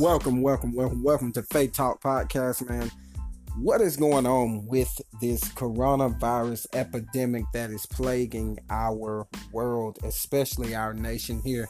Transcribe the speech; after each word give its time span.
Welcome, 0.00 0.42
welcome, 0.42 0.72
welcome, 0.74 1.02
welcome 1.02 1.32
to 1.32 1.42
Faith 1.42 1.72
Talk 1.72 2.00
Podcast, 2.00 2.68
man. 2.68 2.88
What 3.56 3.80
is 3.80 3.96
going 3.96 4.26
on 4.26 4.64
with 4.64 4.88
this 5.20 5.42
coronavirus 5.54 6.66
epidemic 6.72 7.44
that 7.52 7.70
is 7.70 7.84
plaguing 7.84 8.60
our 8.70 9.26
world, 9.52 9.98
especially 10.04 10.76
our 10.76 10.94
nation 10.94 11.42
here 11.44 11.68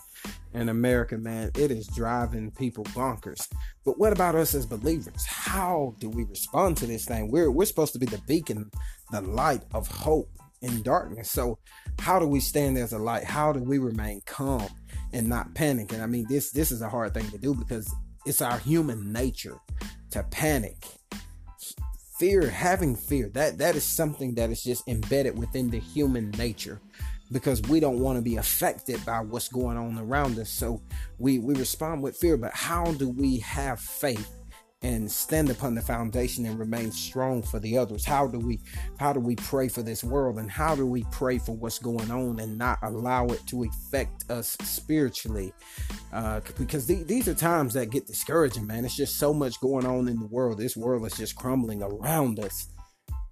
in 0.52 0.68
America, 0.68 1.16
man? 1.16 1.52
It 1.54 1.70
is 1.70 1.86
driving 1.86 2.50
people 2.50 2.84
bonkers. 2.84 3.48
But 3.86 3.98
what 3.98 4.12
about 4.12 4.34
us 4.34 4.54
as 4.54 4.66
believers? 4.66 5.24
How 5.24 5.94
do 5.98 6.10
we 6.10 6.24
respond 6.24 6.76
to 6.78 6.86
this 6.86 7.06
thing? 7.06 7.30
We're 7.30 7.50
we're 7.50 7.64
supposed 7.64 7.94
to 7.94 7.98
be 7.98 8.06
the 8.06 8.20
beacon, 8.26 8.70
the 9.10 9.22
light 9.22 9.62
of 9.72 9.88
hope 9.88 10.28
in 10.60 10.82
darkness. 10.82 11.30
So, 11.30 11.58
how 11.98 12.18
do 12.18 12.26
we 12.26 12.40
stand 12.40 12.76
as 12.76 12.92
a 12.92 12.98
light? 12.98 13.24
How 13.24 13.54
do 13.54 13.60
we 13.60 13.78
remain 13.78 14.20
calm 14.26 14.68
and 15.14 15.30
not 15.30 15.54
panic? 15.54 15.94
And 15.94 16.02
I 16.02 16.06
mean, 16.06 16.26
this 16.28 16.50
this 16.50 16.70
is 16.70 16.82
a 16.82 16.90
hard 16.90 17.14
thing 17.14 17.30
to 17.30 17.38
do 17.38 17.54
because 17.54 17.90
it's 18.26 18.42
our 18.42 18.58
human 18.58 19.12
nature 19.12 19.58
to 20.10 20.22
panic. 20.24 20.86
Fear, 22.18 22.50
having 22.50 22.96
fear, 22.96 23.30
that 23.34 23.58
that 23.58 23.76
is 23.76 23.84
something 23.84 24.34
that 24.34 24.50
is 24.50 24.62
just 24.62 24.88
embedded 24.88 25.38
within 25.38 25.70
the 25.70 25.78
human 25.78 26.30
nature 26.32 26.80
because 27.30 27.62
we 27.62 27.78
don't 27.78 28.00
want 28.00 28.16
to 28.16 28.22
be 28.22 28.36
affected 28.36 29.04
by 29.04 29.20
what's 29.20 29.48
going 29.48 29.76
on 29.76 29.98
around 29.98 30.38
us. 30.38 30.50
So 30.50 30.82
we 31.18 31.38
we 31.38 31.54
respond 31.54 32.02
with 32.02 32.16
fear, 32.16 32.36
but 32.36 32.52
how 32.54 32.86
do 32.92 33.08
we 33.08 33.38
have 33.38 33.80
faith 33.80 34.37
and 34.82 35.10
stand 35.10 35.50
upon 35.50 35.74
the 35.74 35.80
foundation 35.80 36.46
and 36.46 36.58
remain 36.58 36.92
strong 36.92 37.42
for 37.42 37.58
the 37.58 37.76
others. 37.76 38.04
How 38.04 38.28
do 38.28 38.38
we 38.38 38.60
how 38.98 39.12
do 39.12 39.18
we 39.18 39.34
pray 39.34 39.68
for 39.68 39.82
this 39.82 40.04
world 40.04 40.38
and 40.38 40.50
how 40.50 40.76
do 40.76 40.86
we 40.86 41.04
pray 41.10 41.38
for 41.38 41.56
what's 41.56 41.78
going 41.78 42.10
on 42.10 42.38
and 42.38 42.56
not 42.56 42.78
allow 42.82 43.26
it 43.26 43.44
to 43.48 43.64
affect 43.64 44.30
us 44.30 44.56
spiritually? 44.62 45.52
Uh, 46.12 46.40
because 46.58 46.86
the, 46.86 47.02
these 47.04 47.26
are 47.26 47.34
times 47.34 47.74
that 47.74 47.90
get 47.90 48.06
discouraging 48.06 48.66
man. 48.66 48.84
It's 48.84 48.96
just 48.96 49.18
so 49.18 49.34
much 49.34 49.60
going 49.60 49.84
on 49.84 50.08
in 50.08 50.18
the 50.18 50.28
world. 50.28 50.58
This 50.58 50.76
world 50.76 51.04
is 51.06 51.16
just 51.16 51.34
crumbling 51.34 51.82
around 51.82 52.38
us. 52.38 52.68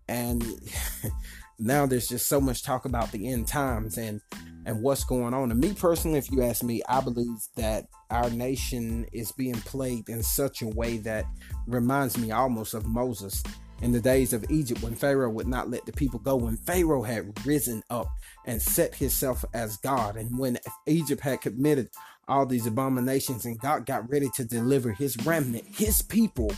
And 0.09 0.45
now 1.59 1.87
there's 1.87 2.09
just 2.09 2.27
so 2.29 2.41
much 2.41 2.63
talk 2.63 2.85
about 2.85 3.13
the 3.13 3.29
end 3.29 3.49
times 3.49 3.99
and 3.99 4.21
and 4.67 4.83
what's 4.83 5.05
going 5.05 5.33
on. 5.33 5.53
And 5.53 5.61
me 5.61 5.73
personally, 5.73 6.19
if 6.19 6.31
you 6.31 6.43
ask 6.43 6.65
me, 6.65 6.83
I 6.89 7.01
believe 7.01 7.39
that 7.57 7.87
our 8.11 8.29
nation 8.31 9.07
is 9.13 9.31
being 9.31 9.55
plagued 9.55 10.09
in 10.09 10.25
such 10.25 10.61
a 10.61 10.67
way 10.67 10.99
that 10.99 11.25
reminds 11.69 12.19
me 12.19 12.33
almost 12.33 12.75
of 12.75 12.85
Moses 12.85 13.45
in 13.81 13.93
the 13.93 14.01
days 14.01 14.33
of 14.33 14.45
Egypt 14.51 14.83
when 14.83 14.95
Pharaoh 14.95 15.31
would 15.31 15.47
not 15.47 15.71
let 15.71 15.87
the 15.87 15.93
people 15.93 16.19
go, 16.19 16.35
when 16.35 16.57
Pharaoh 16.57 17.03
had 17.03 17.47
risen 17.47 17.83
up 17.91 18.09
and 18.47 18.61
set 18.61 18.95
himself 18.95 19.45
as 19.55 19.77
God, 19.79 20.17
and 20.17 20.37
when 20.39 20.59
Egypt 20.87 21.23
had 21.23 21.41
committed 21.43 21.89
all 22.27 22.47
these 22.47 22.67
abominations 22.67 23.45
and 23.45 23.61
God 23.61 23.87
got 23.87 24.11
ready 24.11 24.29
to 24.35 24.45
deliver 24.45 24.93
his 24.93 25.17
remnant, 25.25 25.65
his 25.71 26.03
people, 26.03 26.53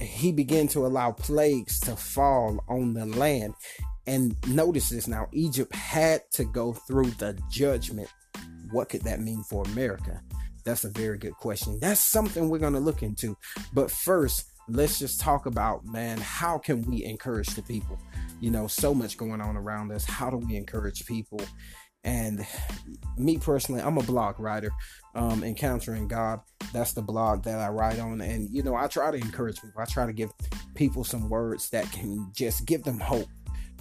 he 0.00 0.32
began 0.32 0.68
to 0.68 0.86
allow 0.86 1.12
plagues 1.12 1.80
to 1.80 1.96
fall 1.96 2.64
on 2.68 2.94
the 2.94 3.06
land. 3.06 3.54
And 4.08 4.34
notice 4.48 4.88
this 4.88 5.06
now 5.06 5.28
Egypt 5.32 5.74
had 5.74 6.22
to 6.32 6.44
go 6.44 6.72
through 6.72 7.10
the 7.10 7.38
judgment. 7.50 8.08
What 8.70 8.88
could 8.88 9.02
that 9.02 9.20
mean 9.20 9.42
for 9.42 9.64
America? 9.64 10.22
That's 10.64 10.84
a 10.84 10.90
very 10.90 11.18
good 11.18 11.34
question. 11.34 11.78
That's 11.78 12.02
something 12.02 12.48
we're 12.48 12.58
going 12.58 12.72
to 12.72 12.80
look 12.80 13.02
into. 13.02 13.36
But 13.74 13.90
first, 13.90 14.50
let's 14.66 14.98
just 14.98 15.20
talk 15.20 15.44
about, 15.44 15.84
man, 15.84 16.16
how 16.18 16.56
can 16.56 16.82
we 16.90 17.04
encourage 17.04 17.48
the 17.48 17.60
people? 17.60 17.98
You 18.40 18.50
know, 18.50 18.66
so 18.66 18.94
much 18.94 19.18
going 19.18 19.42
on 19.42 19.58
around 19.58 19.92
us. 19.92 20.06
How 20.06 20.30
do 20.30 20.38
we 20.38 20.56
encourage 20.56 21.04
people? 21.04 21.40
And 22.02 22.46
me 23.18 23.36
personally, 23.36 23.82
I'm 23.82 23.98
a 23.98 24.02
blog 24.02 24.40
writer. 24.40 24.70
Um, 25.14 25.44
Encountering 25.44 26.08
God, 26.08 26.40
that's 26.72 26.94
the 26.94 27.02
blog 27.02 27.44
that 27.44 27.58
I 27.58 27.68
write 27.68 27.98
on. 27.98 28.22
And, 28.22 28.48
you 28.50 28.62
know, 28.62 28.74
I 28.74 28.86
try 28.86 29.10
to 29.10 29.18
encourage 29.18 29.60
people. 29.60 29.82
I 29.82 29.84
try 29.84 30.06
to 30.06 30.14
give 30.14 30.30
people 30.74 31.04
some 31.04 31.28
words 31.28 31.68
that 31.70 31.90
can 31.92 32.30
just 32.34 32.64
give 32.64 32.84
them 32.84 33.00
hope 33.00 33.28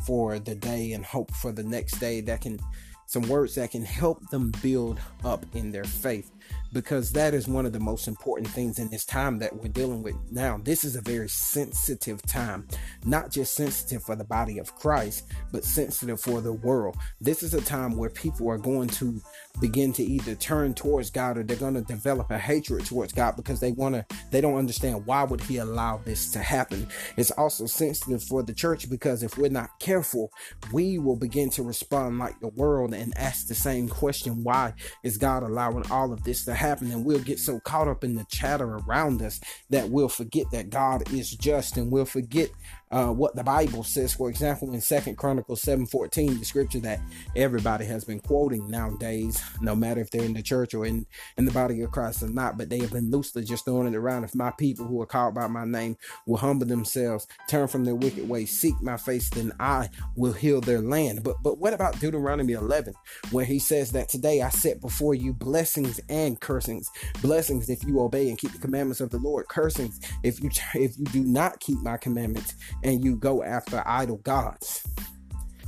for 0.05 0.39
the 0.39 0.55
day 0.55 0.93
and 0.93 1.05
hope 1.05 1.31
for 1.33 1.51
the 1.51 1.63
next 1.63 1.99
day 1.99 2.21
that 2.21 2.41
can 2.41 2.59
some 3.05 3.23
words 3.29 3.55
that 3.55 3.71
can 3.71 3.83
help 3.83 4.29
them 4.29 4.51
build 4.61 4.99
up 5.23 5.45
in 5.53 5.71
their 5.71 5.85
faith 5.85 6.31
because 6.77 7.11
that 7.11 7.33
is 7.33 7.47
one 7.47 7.65
of 7.65 7.73
the 7.73 7.79
most 7.79 8.07
important 8.07 8.47
things 8.47 8.77
in 8.77 8.87
this 8.91 9.03
time 9.03 9.39
that 9.39 9.51
we're 9.55 9.67
dealing 9.67 10.03
with 10.03 10.13
now. 10.29 10.59
This 10.63 10.83
is 10.83 10.95
a 10.95 11.01
very 11.01 11.27
sensitive 11.27 12.21
time, 12.21 12.67
not 13.03 13.31
just 13.31 13.55
sensitive 13.55 14.03
for 14.03 14.15
the 14.15 14.23
body 14.23 14.59
of 14.59 14.75
Christ, 14.75 15.25
but 15.51 15.63
sensitive 15.63 16.21
for 16.21 16.39
the 16.39 16.53
world. 16.53 16.95
This 17.19 17.41
is 17.41 17.55
a 17.55 17.61
time 17.61 17.97
where 17.97 18.11
people 18.11 18.47
are 18.51 18.59
going 18.59 18.89
to 18.89 19.19
begin 19.59 19.91
to 19.93 20.03
either 20.03 20.35
turn 20.35 20.75
towards 20.75 21.09
God 21.09 21.39
or 21.39 21.43
they're 21.43 21.57
going 21.57 21.73
to 21.73 21.81
develop 21.81 22.29
a 22.29 22.37
hatred 22.37 22.85
towards 22.85 23.11
God 23.11 23.35
because 23.35 23.59
they 23.59 23.71
want 23.71 23.95
to 23.95 24.05
they 24.29 24.39
don't 24.39 24.53
understand 24.53 25.03
why 25.07 25.23
would 25.23 25.41
he 25.41 25.57
allow 25.57 25.99
this 26.05 26.29
to 26.33 26.39
happen. 26.39 26.87
It's 27.15 27.31
also 27.31 27.65
sensitive 27.65 28.21
for 28.21 28.43
the 28.43 28.53
church 28.53 28.87
because 28.87 29.23
if 29.23 29.35
we're 29.35 29.49
not 29.49 29.79
careful, 29.79 30.31
we 30.71 30.99
will 30.99 31.15
begin 31.15 31.49
to 31.51 31.63
respond 31.63 32.19
like 32.19 32.39
the 32.39 32.49
world 32.49 32.93
and 32.93 33.17
ask 33.17 33.47
the 33.47 33.55
same 33.55 33.89
question, 33.89 34.43
why 34.43 34.73
is 35.01 35.17
God 35.17 35.41
allowing 35.41 35.89
all 35.89 36.13
of 36.13 36.23
this 36.23 36.45
to 36.45 36.53
happen 36.53 36.66
and 36.91 37.05
we'll 37.05 37.19
get 37.19 37.39
so 37.39 37.59
caught 37.59 37.87
up 37.87 38.03
in 38.03 38.15
the 38.15 38.25
chatter 38.25 38.75
around 38.77 39.21
us 39.21 39.39
that 39.69 39.89
we'll 39.89 40.09
forget 40.09 40.45
that 40.51 40.69
God 40.69 41.11
is 41.13 41.31
just 41.31 41.77
and 41.77 41.91
we'll 41.91 42.05
forget 42.05 42.49
uh, 42.91 43.07
what 43.07 43.35
the 43.35 43.43
Bible 43.43 43.83
says. 43.83 44.13
For 44.13 44.29
example, 44.29 44.73
in 44.73 44.81
Second 44.81 45.17
Chronicles 45.17 45.61
7:14, 45.61 46.39
the 46.39 46.45
scripture 46.45 46.79
that 46.79 46.99
everybody 47.35 47.85
has 47.85 48.05
been 48.05 48.19
quoting 48.19 48.69
nowadays, 48.69 49.41
no 49.61 49.75
matter 49.75 50.01
if 50.01 50.09
they're 50.09 50.23
in 50.23 50.33
the 50.33 50.41
church 50.41 50.73
or 50.73 50.85
in, 50.85 51.05
in 51.37 51.45
the 51.45 51.51
body 51.51 51.81
of 51.81 51.91
Christ 51.91 52.23
or 52.23 52.29
not, 52.29 52.57
but 52.57 52.69
they 52.69 52.79
have 52.79 52.91
been 52.91 53.11
loosely 53.11 53.43
just 53.43 53.65
throwing 53.65 53.87
it 53.87 53.95
around. 53.95 54.23
If 54.23 54.35
my 54.35 54.51
people 54.51 54.85
who 54.85 55.01
are 55.01 55.05
called 55.05 55.35
by 55.35 55.47
my 55.47 55.65
name 55.65 55.97
will 56.25 56.37
humble 56.37 56.65
themselves, 56.65 57.27
turn 57.49 57.67
from 57.67 57.83
their 57.83 57.95
wicked 57.95 58.27
ways, 58.27 58.51
seek 58.51 58.79
my 58.81 58.97
face, 58.97 59.29
then 59.29 59.51
I 59.59 59.89
will 60.15 60.33
heal 60.33 60.61
their 60.61 60.81
land. 60.81 61.23
But 61.23 61.37
but 61.43 61.57
what 61.57 61.73
about 61.73 61.99
Deuteronomy 61.99 62.53
11, 62.53 62.93
where 63.31 63.45
he 63.45 63.59
says 63.59 63.91
that 63.91 64.09
today 64.09 64.41
I 64.41 64.49
set 64.49 64.81
before 64.81 65.13
you 65.13 65.33
blessings 65.33 65.99
and 66.09 66.39
cursings. 66.39 66.89
Blessings 67.21 67.69
if 67.69 67.83
you 67.83 67.99
obey 67.99 68.29
and 68.29 68.37
keep 68.37 68.53
the 68.53 68.59
commandments 68.59 69.01
of 69.01 69.09
the 69.09 69.19
Lord. 69.19 69.47
Cursings 69.49 69.99
if 70.23 70.41
you 70.41 70.49
if 70.75 70.97
you 70.97 71.05
do 71.05 71.23
not 71.23 71.59
keep 71.59 71.79
my 71.79 71.97
commandments 71.97 72.55
and 72.83 73.03
you 73.03 73.15
go 73.15 73.43
after 73.43 73.83
idol 73.85 74.17
gods. 74.17 74.85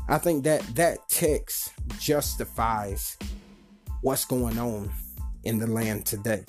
I 0.07 0.17
think 0.17 0.43
that 0.45 0.61
that 0.75 0.97
text 1.09 1.71
justifies 1.99 3.17
what's 4.01 4.25
going 4.25 4.57
on 4.57 4.91
in 5.43 5.59
the 5.59 5.67
land 5.67 6.05
today. 6.05 6.43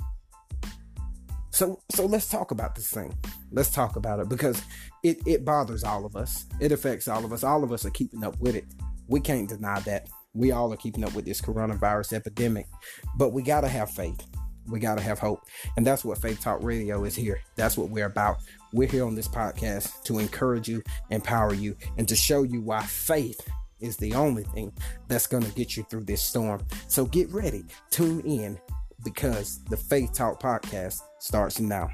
So 1.51 1.81
so 1.91 2.07
let's 2.07 2.29
talk 2.29 2.53
about 2.53 2.75
this 2.75 2.91
thing. 2.91 3.13
Let's 3.51 3.71
talk 3.71 3.97
about 3.97 4.21
it 4.21 4.29
because 4.29 4.63
it, 5.03 5.19
it 5.27 5.45
bothers 5.45 5.85
all 5.85 6.07
of 6.07 6.17
us. 6.17 6.47
It 6.61 6.73
affects 6.73 7.09
all 7.09 7.25
of 7.25 7.33
us. 7.33 7.45
All 7.45 7.65
of 7.65 7.73
us 7.73 7.85
are 7.85 7.91
keeping 7.91 8.25
up 8.25 8.39
with 8.41 8.55
it. 8.55 8.65
We 9.09 9.21
can't 9.21 9.49
deny 9.49 9.81
that. 9.81 10.09
We 10.33 10.53
all 10.53 10.73
are 10.73 10.77
keeping 10.77 11.05
up 11.05 11.15
with 11.15 11.25
this 11.25 11.41
coronavirus 11.41 12.13
epidemic. 12.13 12.67
But 13.17 13.33
we 13.33 13.43
gotta 13.43 13.69
have 13.69 13.91
faith. 13.91 14.25
We 14.71 14.81
gotta 14.81 15.03
have 15.03 15.19
hope. 15.19 15.43
And 15.77 15.87
that's 15.87 16.05
what 16.05 16.19
Faith 16.19 16.41
Talk 16.41 16.63
Radio 16.63 17.05
is 17.05 17.17
here. 17.17 17.41
That's 17.57 17.77
what 17.77 17.91
we're 17.91 18.07
about. 18.07 18.39
We're 18.73 18.89
here 18.89 19.05
on 19.05 19.15
this 19.15 19.29
podcast 19.29 20.03
to 20.05 20.19
encourage 20.19 20.69
you, 20.69 20.83
empower 21.11 21.55
you, 21.55 21.77
and 21.99 22.09
to 22.09 22.17
show 22.17 22.43
you 22.43 22.61
why 22.61 22.83
faith 22.85 23.41
is 23.81 23.97
the 23.97 24.15
only 24.15 24.45
thing 24.45 24.73
that's 25.09 25.27
going 25.27 25.43
to 25.43 25.53
get 25.53 25.77
you 25.77 25.83
through 25.85 26.05
this 26.05 26.23
storm. 26.23 26.61
So 26.89 27.07
get 27.07 27.31
ready, 27.31 27.65
tune 27.91 28.21
in 28.21 28.59
because 29.05 29.65
the 29.65 29.77
Faith 29.77 30.13
Talk 30.13 30.41
podcast 30.41 31.01
starts 31.19 31.59
now. 31.61 31.91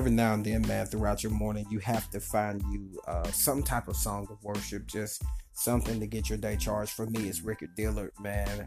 Every 0.00 0.12
now 0.12 0.32
and 0.32 0.42
then, 0.42 0.66
man, 0.66 0.86
throughout 0.86 1.22
your 1.22 1.30
morning, 1.30 1.66
you 1.68 1.78
have 1.80 2.08
to 2.12 2.20
find 2.20 2.62
you 2.72 2.98
uh, 3.06 3.30
some 3.32 3.62
type 3.62 3.86
of 3.86 3.96
song 3.96 4.26
of 4.30 4.42
worship, 4.42 4.86
just 4.86 5.22
something 5.52 6.00
to 6.00 6.06
get 6.06 6.30
your 6.30 6.38
day 6.38 6.56
charged. 6.56 6.92
For 6.92 7.04
me, 7.04 7.28
it's 7.28 7.42
Ricky 7.42 7.66
Dillard, 7.76 8.12
man. 8.18 8.66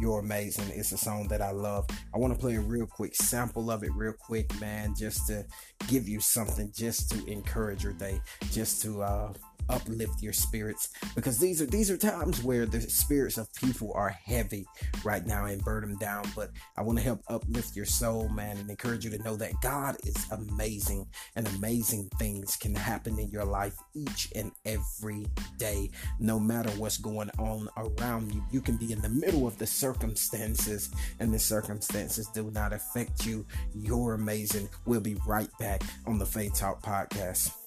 You're 0.00 0.18
amazing. 0.18 0.64
It's 0.74 0.90
a 0.90 0.98
song 0.98 1.28
that 1.28 1.40
I 1.40 1.52
love. 1.52 1.86
I 2.12 2.18
want 2.18 2.34
to 2.34 2.40
play 2.40 2.56
a 2.56 2.60
real 2.60 2.88
quick 2.88 3.14
sample 3.14 3.70
of 3.70 3.84
it, 3.84 3.92
real 3.94 4.12
quick, 4.12 4.60
man, 4.60 4.96
just 4.98 5.28
to 5.28 5.46
give 5.86 6.08
you 6.08 6.18
something, 6.18 6.72
just 6.74 7.12
to 7.12 7.30
encourage 7.30 7.84
your 7.84 7.92
day, 7.92 8.20
just 8.50 8.82
to 8.82 9.02
uh, 9.02 9.32
uplift 9.68 10.22
your 10.22 10.32
spirits 10.32 10.90
because 11.14 11.38
these 11.38 11.60
are 11.62 11.66
these 11.66 11.90
are 11.90 11.96
times 11.96 12.42
where 12.42 12.66
the 12.66 12.80
spirits 12.80 13.38
of 13.38 13.52
people 13.54 13.92
are 13.94 14.10
heavy 14.10 14.66
right 15.04 15.26
now 15.26 15.44
and 15.44 15.62
burn 15.64 15.82
them 15.82 15.96
down. 15.96 16.24
But 16.34 16.50
I 16.76 16.82
want 16.82 16.98
to 16.98 17.04
help 17.04 17.22
uplift 17.28 17.76
your 17.76 17.86
soul, 17.86 18.28
man, 18.28 18.56
and 18.56 18.68
encourage 18.68 19.04
you 19.04 19.10
to 19.10 19.22
know 19.22 19.36
that 19.36 19.52
God 19.62 19.96
is 20.04 20.26
amazing 20.30 21.06
and 21.36 21.46
amazing 21.56 22.08
things 22.18 22.56
can 22.56 22.74
happen 22.74 23.18
in 23.18 23.30
your 23.30 23.44
life 23.44 23.76
each 23.94 24.28
and 24.34 24.52
every 24.64 25.26
day, 25.58 25.90
no 26.18 26.38
matter 26.38 26.70
what's 26.70 26.98
going 26.98 27.30
on 27.38 27.68
around 27.76 28.34
you. 28.34 28.42
You 28.50 28.60
can 28.60 28.76
be 28.76 28.92
in 28.92 29.00
the 29.00 29.08
middle 29.08 29.46
of 29.46 29.58
the 29.58 29.66
circumstances, 29.66 30.90
and 31.20 31.32
the 31.32 31.38
circumstances 31.38 32.28
do 32.28 32.50
not 32.50 32.72
affect 32.72 33.26
you. 33.26 33.46
You're 33.74 34.14
amazing. 34.14 34.68
We'll 34.86 35.00
be 35.00 35.16
right 35.26 35.50
back 35.58 35.82
on 36.06 36.18
the 36.18 36.26
Faith 36.26 36.54
Talk 36.54 36.82
podcast. 36.82 37.61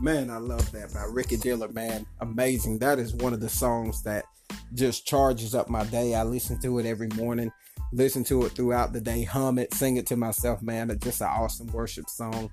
Man, 0.00 0.30
I 0.30 0.36
love 0.36 0.70
that 0.70 0.94
by 0.94 1.02
Ricky 1.10 1.36
Dillard, 1.36 1.74
man. 1.74 2.06
Amazing. 2.20 2.78
That 2.78 3.00
is 3.00 3.14
one 3.14 3.32
of 3.32 3.40
the 3.40 3.48
songs 3.48 4.00
that 4.04 4.26
just 4.72 5.04
charges 5.04 5.56
up 5.56 5.68
my 5.68 5.84
day. 5.86 6.14
I 6.14 6.22
listen 6.22 6.60
to 6.60 6.78
it 6.78 6.86
every 6.86 7.08
morning, 7.08 7.50
listen 7.92 8.22
to 8.24 8.44
it 8.44 8.50
throughout 8.50 8.92
the 8.92 9.00
day, 9.00 9.24
hum 9.24 9.58
it, 9.58 9.74
sing 9.74 9.96
it 9.96 10.06
to 10.06 10.16
myself, 10.16 10.62
man. 10.62 10.90
It's 10.90 11.04
just 11.04 11.20
an 11.20 11.26
awesome 11.26 11.66
worship 11.72 12.08
song. 12.08 12.48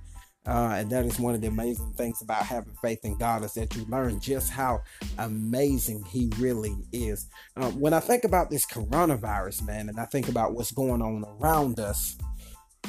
Uh, 0.48 0.74
and 0.78 0.90
that 0.92 1.06
is 1.06 1.20
one 1.20 1.36
of 1.36 1.42
the 1.42 1.48
amazing 1.48 1.94
things 1.94 2.22
about 2.24 2.44
having 2.44 2.74
faith 2.82 3.04
in 3.04 3.18
God 3.18 3.44
is 3.44 3.54
that 3.54 3.76
you 3.76 3.86
learn 3.90 4.20
just 4.20 4.52
how 4.52 4.82
amazing 5.20 6.04
He 6.06 6.32
really 6.40 6.76
is. 6.92 7.28
Uh, 7.56 7.70
when 7.72 7.94
I 7.94 8.00
think 8.00 8.24
about 8.24 8.50
this 8.50 8.66
coronavirus, 8.66 9.66
man, 9.68 9.90
and 9.90 10.00
I 10.00 10.06
think 10.06 10.30
about 10.30 10.54
what's 10.54 10.72
going 10.72 11.02
on 11.02 11.24
around 11.40 11.80
us, 11.80 12.18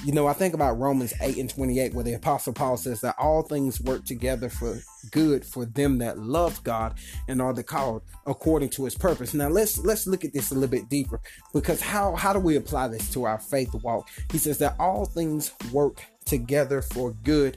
you 0.04 0.12
know, 0.12 0.26
I 0.26 0.32
think 0.32 0.54
about 0.54 0.78
Romans 0.78 1.12
8 1.20 1.36
and 1.36 1.50
28, 1.50 1.94
where 1.94 2.04
the 2.04 2.14
Apostle 2.14 2.52
Paul 2.52 2.76
says 2.76 3.00
that 3.00 3.16
all 3.18 3.42
things 3.42 3.80
work 3.80 4.04
together 4.04 4.48
for 4.48 4.80
good 5.10 5.44
for 5.44 5.64
them 5.64 5.98
that 5.98 6.18
love 6.18 6.62
God 6.64 6.98
and 7.28 7.40
are 7.40 7.52
the 7.52 7.62
called 7.62 8.02
according 8.26 8.70
to 8.70 8.84
his 8.84 8.94
purpose. 8.94 9.34
Now 9.34 9.48
let's 9.48 9.78
let's 9.78 10.06
look 10.06 10.24
at 10.24 10.32
this 10.32 10.50
a 10.50 10.54
little 10.54 10.68
bit 10.68 10.88
deeper 10.88 11.20
because 11.52 11.80
how 11.80 12.14
how 12.16 12.32
do 12.32 12.40
we 12.40 12.56
apply 12.56 12.88
this 12.88 13.10
to 13.12 13.24
our 13.24 13.38
faith 13.38 13.72
walk? 13.74 14.08
He 14.30 14.38
says 14.38 14.58
that 14.58 14.76
all 14.78 15.04
things 15.04 15.52
work 15.72 16.02
together 16.24 16.82
for 16.82 17.12
good 17.22 17.56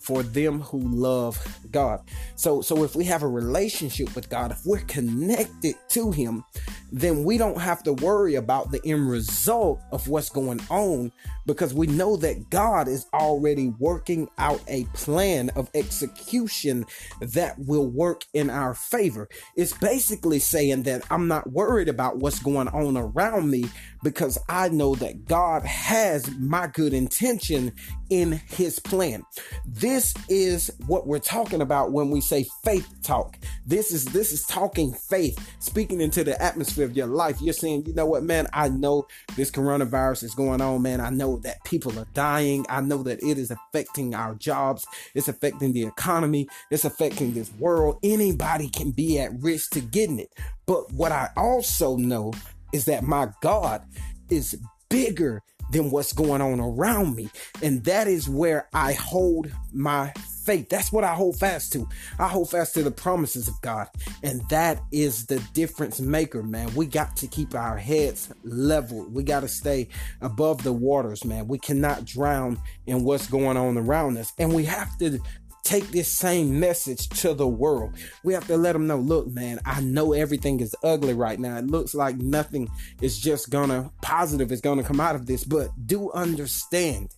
for 0.00 0.22
them 0.22 0.60
who 0.60 0.78
love 0.78 1.38
God. 1.70 2.00
So 2.36 2.60
so 2.60 2.84
if 2.84 2.96
we 2.96 3.04
have 3.04 3.22
a 3.22 3.28
relationship 3.28 4.14
with 4.14 4.28
God, 4.28 4.50
if 4.50 4.60
we're 4.64 4.80
connected 4.80 5.76
to 5.90 6.10
him, 6.10 6.44
then 6.92 7.24
we 7.24 7.38
don't 7.38 7.60
have 7.60 7.82
to 7.84 7.92
worry 7.92 8.34
about 8.34 8.70
the 8.70 8.80
end 8.84 9.08
result 9.08 9.80
of 9.92 10.08
what's 10.08 10.30
going 10.30 10.60
on 10.70 11.12
because 11.46 11.72
we 11.74 11.86
know 11.86 12.16
that 12.16 12.50
God 12.50 12.88
is 12.88 13.06
already 13.12 13.68
working 13.78 14.28
out 14.38 14.60
a 14.68 14.84
plan 14.94 15.50
of 15.50 15.70
execution 15.74 16.84
that 17.20 17.58
will 17.58 17.86
work 17.86 18.24
in 18.34 18.50
our 18.50 18.74
favor. 18.74 19.28
It's 19.56 19.72
basically 19.72 20.38
saying 20.38 20.84
that 20.84 21.02
I'm 21.10 21.28
not 21.28 21.50
worried 21.52 21.88
about 21.88 22.18
what's 22.18 22.40
going 22.40 22.68
on 22.68 22.96
around 22.96 23.50
me 23.50 23.64
because 24.02 24.38
I 24.48 24.68
know 24.68 24.94
that 24.96 25.26
God 25.26 25.62
has 25.64 26.30
my 26.36 26.66
good 26.66 26.94
intention 26.94 27.72
in 28.10 28.32
his 28.32 28.78
plan. 28.78 29.22
This 29.66 29.89
is 30.28 30.70
what 30.86 31.06
we're 31.06 31.18
talking 31.18 31.60
about 31.60 31.90
when 31.90 32.10
we 32.10 32.20
say 32.20 32.46
faith 32.62 32.88
talk. 33.02 33.36
This 33.66 33.92
is 33.92 34.04
this 34.04 34.32
is 34.32 34.44
talking 34.44 34.92
faith, 34.92 35.36
speaking 35.58 36.00
into 36.00 36.22
the 36.22 36.40
atmosphere 36.40 36.84
of 36.84 36.96
your 36.96 37.08
life. 37.08 37.40
You're 37.40 37.54
saying, 37.54 37.86
"You 37.86 37.94
know 37.94 38.06
what, 38.06 38.22
man? 38.22 38.46
I 38.52 38.68
know 38.68 39.06
this 39.36 39.50
coronavirus 39.50 40.22
is 40.22 40.34
going 40.34 40.60
on, 40.60 40.82
man. 40.82 41.00
I 41.00 41.10
know 41.10 41.38
that 41.38 41.64
people 41.64 41.98
are 41.98 42.06
dying. 42.14 42.64
I 42.68 42.80
know 42.80 43.02
that 43.02 43.22
it 43.22 43.36
is 43.36 43.50
affecting 43.50 44.14
our 44.14 44.34
jobs. 44.34 44.86
It's 45.14 45.28
affecting 45.28 45.72
the 45.72 45.84
economy. 45.84 46.48
It's 46.70 46.84
affecting 46.84 47.34
this 47.34 47.52
world. 47.58 47.98
Anybody 48.04 48.68
can 48.68 48.92
be 48.92 49.18
at 49.18 49.32
risk 49.40 49.72
to 49.72 49.80
getting 49.80 50.20
it. 50.20 50.32
But 50.66 50.92
what 50.92 51.10
I 51.10 51.30
also 51.36 51.96
know 51.96 52.32
is 52.72 52.84
that 52.84 53.02
my 53.02 53.30
God 53.40 53.82
is 54.28 54.56
bigger 54.88 55.42
than 55.70 55.90
what's 55.90 56.12
going 56.12 56.40
on 56.40 56.60
around 56.60 57.16
me. 57.16 57.30
And 57.62 57.84
that 57.84 58.08
is 58.08 58.28
where 58.28 58.68
I 58.72 58.92
hold 58.92 59.50
my 59.72 60.12
faith. 60.44 60.68
That's 60.68 60.90
what 60.90 61.04
I 61.04 61.14
hold 61.14 61.38
fast 61.38 61.72
to. 61.74 61.88
I 62.18 62.28
hold 62.28 62.50
fast 62.50 62.74
to 62.74 62.82
the 62.82 62.90
promises 62.90 63.46
of 63.46 63.60
God. 63.60 63.88
And 64.22 64.42
that 64.48 64.82
is 64.90 65.26
the 65.26 65.38
difference 65.52 66.00
maker, 66.00 66.42
man. 66.42 66.74
We 66.74 66.86
got 66.86 67.16
to 67.18 67.26
keep 67.26 67.54
our 67.54 67.76
heads 67.76 68.32
level. 68.42 69.06
We 69.10 69.22
got 69.22 69.40
to 69.40 69.48
stay 69.48 69.88
above 70.20 70.62
the 70.62 70.72
waters, 70.72 71.24
man. 71.24 71.46
We 71.46 71.58
cannot 71.58 72.04
drown 72.04 72.58
in 72.86 73.04
what's 73.04 73.28
going 73.28 73.56
on 73.56 73.78
around 73.78 74.18
us. 74.18 74.32
And 74.38 74.54
we 74.54 74.64
have 74.64 74.96
to 74.98 75.20
take 75.62 75.88
this 75.88 76.08
same 76.08 76.58
message 76.58 77.08
to 77.20 77.34
the 77.34 77.46
world. 77.46 77.94
We 78.24 78.32
have 78.34 78.46
to 78.46 78.56
let 78.56 78.72
them 78.72 78.86
know, 78.86 78.98
look, 78.98 79.28
man, 79.28 79.60
I 79.64 79.80
know 79.80 80.12
everything 80.12 80.60
is 80.60 80.74
ugly 80.82 81.14
right 81.14 81.38
now. 81.38 81.58
It 81.58 81.66
looks 81.66 81.94
like 81.94 82.16
nothing 82.16 82.68
is 83.00 83.18
just 83.18 83.50
gonna 83.50 83.90
positive 84.02 84.52
is 84.52 84.60
gonna 84.60 84.82
come 84.82 85.00
out 85.00 85.16
of 85.16 85.26
this, 85.26 85.44
but 85.44 85.70
do 85.86 86.10
understand. 86.12 87.10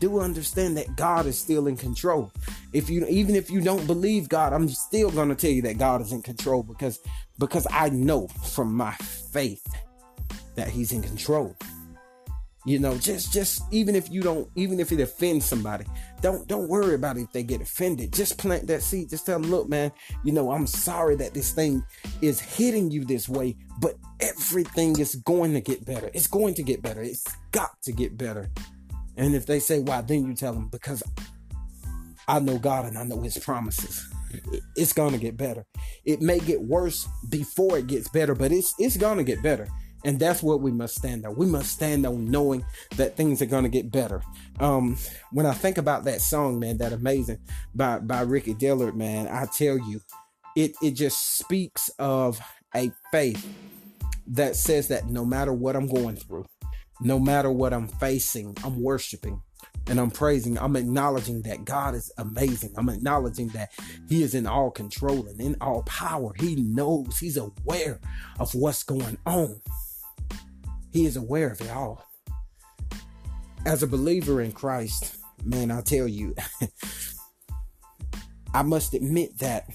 Do 0.00 0.20
understand 0.20 0.76
that 0.76 0.96
God 0.96 1.26
is 1.26 1.38
still 1.38 1.66
in 1.66 1.76
control. 1.76 2.30
If 2.72 2.90
you 2.90 3.06
even 3.06 3.34
if 3.34 3.50
you 3.50 3.60
don't 3.60 3.86
believe 3.86 4.28
God, 4.28 4.52
I'm 4.52 4.68
still 4.68 5.10
gonna 5.10 5.34
tell 5.34 5.50
you 5.50 5.62
that 5.62 5.78
God 5.78 6.00
is 6.00 6.12
in 6.12 6.22
control 6.22 6.62
because 6.62 7.00
because 7.38 7.66
I 7.70 7.88
know 7.90 8.28
from 8.28 8.74
my 8.74 8.92
faith 8.92 9.66
that 10.54 10.68
He's 10.68 10.92
in 10.92 11.02
control. 11.02 11.56
You 12.64 12.78
know, 12.78 12.96
just 12.96 13.32
just 13.32 13.62
even 13.72 13.96
if 13.96 14.08
you 14.10 14.22
don't, 14.22 14.48
even 14.54 14.78
if 14.78 14.92
it 14.92 15.00
offends 15.00 15.44
somebody, 15.44 15.84
don't 16.20 16.46
don't 16.46 16.68
worry 16.68 16.94
about 16.94 17.16
it 17.16 17.22
if 17.22 17.32
they 17.32 17.42
get 17.42 17.60
offended. 17.60 18.12
Just 18.12 18.38
plant 18.38 18.68
that 18.68 18.82
seed. 18.82 19.10
Just 19.10 19.26
tell 19.26 19.40
them, 19.40 19.50
look, 19.50 19.68
man, 19.68 19.90
you 20.24 20.32
know, 20.32 20.52
I'm 20.52 20.68
sorry 20.68 21.16
that 21.16 21.34
this 21.34 21.50
thing 21.50 21.84
is 22.20 22.40
hitting 22.40 22.90
you 22.92 23.04
this 23.04 23.28
way, 23.28 23.56
but 23.80 23.96
everything 24.20 24.98
is 25.00 25.16
going 25.16 25.54
to 25.54 25.60
get 25.60 25.84
better. 25.84 26.08
It's 26.14 26.28
going 26.28 26.54
to 26.54 26.62
get 26.62 26.82
better. 26.82 27.02
It's 27.02 27.24
got 27.50 27.70
to 27.82 27.92
get 27.92 28.16
better. 28.16 28.48
And 29.16 29.34
if 29.34 29.44
they 29.44 29.58
say 29.58 29.80
why, 29.80 30.00
then 30.02 30.26
you 30.26 30.34
tell 30.34 30.52
them 30.52 30.68
because 30.68 31.02
I 32.28 32.38
know 32.38 32.58
God 32.58 32.86
and 32.86 32.96
I 32.96 33.02
know 33.02 33.20
His 33.20 33.38
promises. 33.38 34.08
It's 34.76 34.92
gonna 34.92 35.18
get 35.18 35.36
better. 35.36 35.66
It 36.04 36.22
may 36.22 36.38
get 36.38 36.62
worse 36.62 37.06
before 37.28 37.78
it 37.78 37.86
gets 37.86 38.08
better, 38.08 38.34
but 38.34 38.52
it's 38.52 38.74
it's 38.78 38.96
gonna 38.96 39.24
get 39.24 39.42
better. 39.42 39.68
And 40.04 40.18
that's 40.18 40.42
what 40.42 40.60
we 40.60 40.72
must 40.72 40.96
stand 40.96 41.24
on. 41.24 41.36
We 41.36 41.46
must 41.46 41.70
stand 41.70 42.06
on 42.06 42.30
knowing 42.30 42.64
that 42.96 43.16
things 43.16 43.40
are 43.40 43.46
going 43.46 43.64
to 43.64 43.68
get 43.68 43.90
better. 43.90 44.22
Um, 44.60 44.96
when 45.30 45.46
I 45.46 45.52
think 45.52 45.78
about 45.78 46.04
that 46.04 46.20
song, 46.20 46.58
man, 46.58 46.78
that 46.78 46.92
amazing 46.92 47.38
by, 47.74 47.98
by 47.98 48.22
Ricky 48.22 48.54
Dillard, 48.54 48.96
man, 48.96 49.28
I 49.28 49.46
tell 49.46 49.78
you, 49.78 50.00
it, 50.56 50.72
it 50.82 50.92
just 50.92 51.38
speaks 51.38 51.88
of 51.98 52.40
a 52.74 52.90
faith 53.10 53.46
that 54.26 54.56
says 54.56 54.88
that 54.88 55.08
no 55.08 55.24
matter 55.24 55.52
what 55.52 55.76
I'm 55.76 55.86
going 55.86 56.16
through, 56.16 56.46
no 57.00 57.18
matter 57.18 57.50
what 57.50 57.72
I'm 57.72 57.88
facing, 57.88 58.56
I'm 58.64 58.80
worshiping 58.80 59.42
and 59.88 59.98
I'm 59.98 60.10
praising. 60.10 60.58
I'm 60.58 60.76
acknowledging 60.76 61.42
that 61.42 61.64
God 61.64 61.94
is 61.94 62.12
amazing. 62.18 62.72
I'm 62.76 62.88
acknowledging 62.88 63.48
that 63.48 63.70
He 64.08 64.22
is 64.22 64.34
in 64.34 64.46
all 64.46 64.70
control 64.70 65.26
and 65.26 65.40
in 65.40 65.56
all 65.60 65.82
power. 65.82 66.32
He 66.38 66.56
knows, 66.56 67.18
He's 67.18 67.36
aware 67.36 68.00
of 68.38 68.54
what's 68.54 68.82
going 68.82 69.18
on. 69.26 69.60
He 70.92 71.06
is 71.06 71.16
aware 71.16 71.50
of 71.50 71.60
it 71.60 71.70
all. 71.70 72.04
As 73.64 73.82
a 73.82 73.86
believer 73.86 74.40
in 74.40 74.52
Christ, 74.52 75.16
man, 75.44 75.70
I 75.70 75.80
tell 75.80 76.06
you, 76.06 76.34
I 78.54 78.62
must 78.62 78.92
admit 78.94 79.38
that 79.38 79.66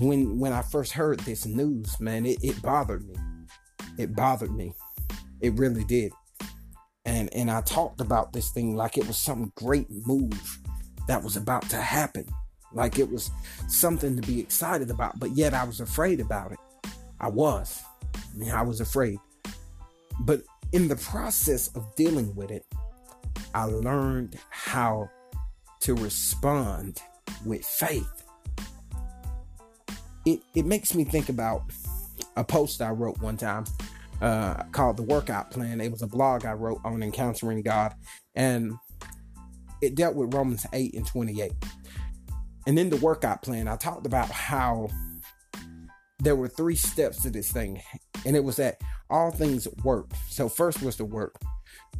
when 0.00 0.38
when 0.38 0.52
I 0.52 0.62
first 0.62 0.92
heard 0.92 1.20
this 1.20 1.46
news, 1.46 1.98
man, 2.00 2.26
it, 2.26 2.38
it 2.42 2.60
bothered 2.62 3.06
me. 3.06 3.16
It 3.98 4.14
bothered 4.14 4.54
me. 4.54 4.74
It 5.40 5.54
really 5.54 5.84
did. 5.84 6.12
And 7.04 7.32
and 7.34 7.50
I 7.50 7.62
talked 7.62 8.00
about 8.00 8.32
this 8.32 8.50
thing 8.50 8.76
like 8.76 8.98
it 8.98 9.06
was 9.06 9.18
some 9.18 9.52
great 9.56 9.86
move 9.90 10.58
that 11.08 11.22
was 11.22 11.36
about 11.36 11.68
to 11.70 11.76
happen. 11.76 12.26
Like 12.72 12.98
it 12.98 13.10
was 13.10 13.30
something 13.68 14.20
to 14.20 14.26
be 14.26 14.40
excited 14.40 14.90
about, 14.90 15.18
but 15.18 15.30
yet 15.36 15.54
I 15.54 15.64
was 15.64 15.80
afraid 15.80 16.20
about 16.20 16.52
it. 16.52 16.58
I 17.20 17.28
was. 17.28 17.82
I 18.14 18.36
mean, 18.36 18.50
I 18.50 18.62
was 18.62 18.80
afraid. 18.80 19.18
But 20.20 20.42
in 20.72 20.88
the 20.88 20.96
process 20.96 21.68
of 21.76 21.94
dealing 21.96 22.34
with 22.34 22.50
it, 22.50 22.64
I 23.54 23.64
learned 23.64 24.38
how 24.50 25.08
to 25.80 25.94
respond 25.94 27.00
with 27.44 27.64
faith. 27.64 28.24
It, 30.24 30.40
it 30.54 30.66
makes 30.66 30.94
me 30.94 31.04
think 31.04 31.28
about 31.28 31.62
a 32.36 32.44
post 32.44 32.82
I 32.82 32.90
wrote 32.90 33.20
one 33.20 33.36
time 33.36 33.64
uh, 34.20 34.62
called 34.72 34.96
The 34.96 35.02
Workout 35.02 35.50
Plan. 35.50 35.80
It 35.80 35.92
was 35.92 36.02
a 36.02 36.06
blog 36.06 36.44
I 36.44 36.52
wrote 36.52 36.80
on 36.84 37.02
encountering 37.02 37.62
God, 37.62 37.94
and 38.34 38.74
it 39.80 39.94
dealt 39.94 40.16
with 40.16 40.34
Romans 40.34 40.66
8 40.72 40.94
and 40.94 41.06
28. 41.06 41.52
And 42.66 42.78
in 42.78 42.90
the 42.90 42.96
workout 42.96 43.42
plan, 43.42 43.68
I 43.68 43.76
talked 43.76 44.06
about 44.06 44.28
how 44.30 44.88
there 46.18 46.34
were 46.34 46.48
three 46.48 46.74
steps 46.74 47.22
to 47.22 47.30
this 47.30 47.52
thing, 47.52 47.80
and 48.24 48.34
it 48.34 48.42
was 48.42 48.56
that 48.56 48.80
all 49.10 49.30
things 49.30 49.68
work. 49.84 50.10
So 50.28 50.48
first 50.48 50.82
was 50.82 50.96
the 50.96 51.04
work, 51.04 51.36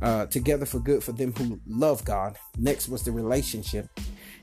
uh, 0.01 0.27
together 0.27 0.67
for 0.67 0.79
good 0.81 1.03
for 1.03 1.13
them 1.13 1.33
who 1.33 1.61
love 1.67 2.05
God. 2.05 2.37
Next 2.59 2.89
was 2.89 3.03
the 3.03 3.13
relationship, 3.13 3.89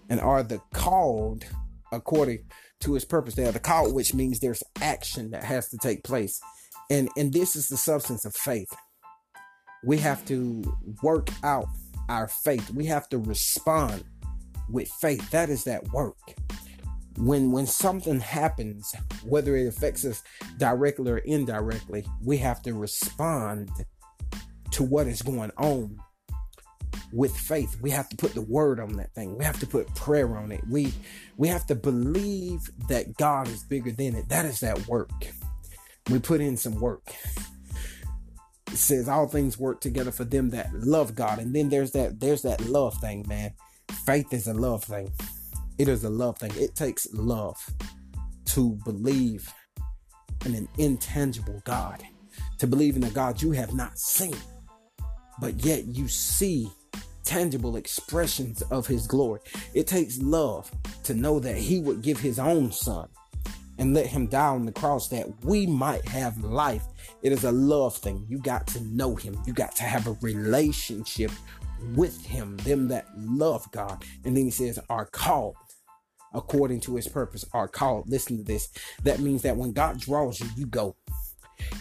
and 0.10 0.20
are 0.20 0.44
the 0.44 0.62
called 0.74 1.46
according 1.92 2.46
to 2.82 2.94
His 2.94 3.06
purpose. 3.06 3.36
They 3.36 3.46
are 3.46 3.52
the 3.52 3.60
called, 3.60 3.94
which 3.94 4.14
means 4.14 4.40
there's 4.40 4.64
action 4.82 5.32
that 5.32 5.44
has 5.44 5.70
to 5.70 5.78
take 5.78 6.04
place, 6.04 6.40
and 6.90 7.10
and 7.18 7.34
this 7.34 7.56
is 7.56 7.68
the 7.68 7.78
substance 7.78 8.26
of 8.26 8.36
faith. 8.36 8.72
We 9.86 9.98
have 9.98 10.24
to 10.26 10.64
work 11.02 11.30
out 11.44 11.68
our 12.10 12.28
faith. 12.28 12.70
We 12.72 12.86
have 12.86 13.10
to 13.10 13.18
respond 13.18 14.06
with 14.70 14.88
faith. 14.90 15.30
That 15.32 15.50
is 15.50 15.66
that 15.66 15.84
work 15.92 16.18
when 17.18 17.52
when 17.52 17.68
something 17.68 18.20
happens 18.20 18.94
whether 19.24 19.56
it 19.56 19.68
affects 19.68 20.04
us 20.04 20.24
directly 20.58 21.12
or 21.12 21.18
indirectly 21.20 22.06
we 22.24 22.38
have 22.38 22.62
to 22.62 22.74
respond 22.74 23.70
to 24.72 24.84
what 24.84 25.06
is 25.06 25.22
going 25.22 25.52
on 25.58 25.98
with 27.14 27.36
faith. 27.36 27.78
We 27.80 27.92
have 27.92 28.10
to 28.10 28.16
put 28.16 28.34
the 28.34 28.42
word 28.42 28.80
on 28.80 28.94
that 28.98 29.14
thing. 29.14 29.38
We 29.38 29.46
have 29.46 29.60
to 29.60 29.68
put 29.68 29.94
prayer 29.96 30.36
on 30.38 30.52
it. 30.52 30.62
We 30.70 30.94
we 31.38 31.48
have 31.48 31.66
to 31.68 31.76
believe 31.76 32.60
that 32.90 33.18
god 33.18 33.48
is 33.48 33.64
bigger 33.64 33.92
than 33.92 34.16
it. 34.16 34.30
That 34.30 34.46
is 34.46 34.60
that 34.62 34.88
work. 34.88 35.12
We 36.10 36.20
put 36.20 36.42
in 36.42 36.58
some 36.58 36.80
work. 36.80 37.14
It 38.72 38.78
says 38.78 39.08
all 39.08 39.28
things 39.28 39.60
work 39.60 39.80
together 39.80 40.12
for 40.12 40.24
them 40.24 40.50
that 40.50 40.74
love 40.74 41.16
god. 41.16 41.40
And 41.40 41.56
then 41.56 41.70
there's 41.70 41.92
that 41.92 42.20
there's 42.20 42.42
that 42.42 42.66
love 42.66 42.96
thing 43.00 43.26
man. 43.28 43.54
Faith 44.06 44.34
is 44.34 44.48
a 44.48 44.54
love 44.54 44.84
thing 44.84 45.12
it 45.84 45.90
is 45.90 46.06
a 46.06 46.10
love 46.10 46.38
thing. 46.38 46.52
It 46.56 46.76
takes 46.76 47.06
love 47.12 47.58
to 48.46 48.80
believe 48.86 49.54
in 50.46 50.56
an 50.56 50.70
intangible 50.78 51.62
God, 51.66 52.02
to 52.60 52.68
believe 52.68 52.96
in 52.96 53.04
a 53.04 53.10
God 53.10 53.42
you 53.42 53.52
have 53.52 53.74
not 53.74 54.00
seen, 54.00 54.38
but 55.42 55.66
yet 55.66 55.84
you 55.84 56.08
see 56.08 56.70
tangible 57.26 57.76
expressions 57.76 58.62
of 58.72 58.88
his 58.88 59.08
glory. 59.08 59.42
It 59.74 59.86
takes 59.86 60.20
love 60.20 60.72
to 61.04 61.14
know 61.14 61.42
that 61.42 61.58
he 61.58 61.82
would 61.82 62.02
give 62.02 62.18
his 62.18 62.40
own 62.40 62.72
son 62.72 63.10
and 63.78 63.94
let 63.94 64.08
him 64.08 64.28
die 64.28 64.48
on 64.48 64.66
the 64.66 64.72
cross 64.72 65.10
that 65.10 65.44
we 65.44 65.68
might 65.68 66.08
have 66.08 66.38
life. 66.46 66.86
It 67.24 67.34
is 67.34 67.44
a 67.44 67.52
love 67.52 67.98
thing. 67.98 68.26
You 68.30 68.38
got 68.38 68.68
to 68.68 68.82
know 68.86 69.16
him. 69.16 69.38
You 69.46 69.52
got 69.52 69.76
to 69.76 69.84
have 69.84 70.08
a 70.08 70.18
relationship 70.22 71.32
with 71.94 72.26
him, 72.26 72.56
them 72.58 72.88
that 72.88 73.08
love 73.18 73.70
God. 73.74 74.06
And 74.24 74.38
then 74.38 74.46
he 74.46 74.52
says, 74.52 74.80
are 74.90 75.08
called 75.08 75.56
according 76.34 76.80
to 76.82 76.96
his 76.96 77.08
purpose 77.08 77.46
are 77.54 77.68
called. 77.68 78.10
Listen 78.10 78.38
to 78.38 78.44
this. 78.44 78.70
That 79.04 79.20
means 79.20 79.42
that 79.44 79.58
when 79.58 79.74
God 79.74 80.00
draws 80.00 80.40
you, 80.40 80.48
you 80.56 80.66
go. 80.66 80.96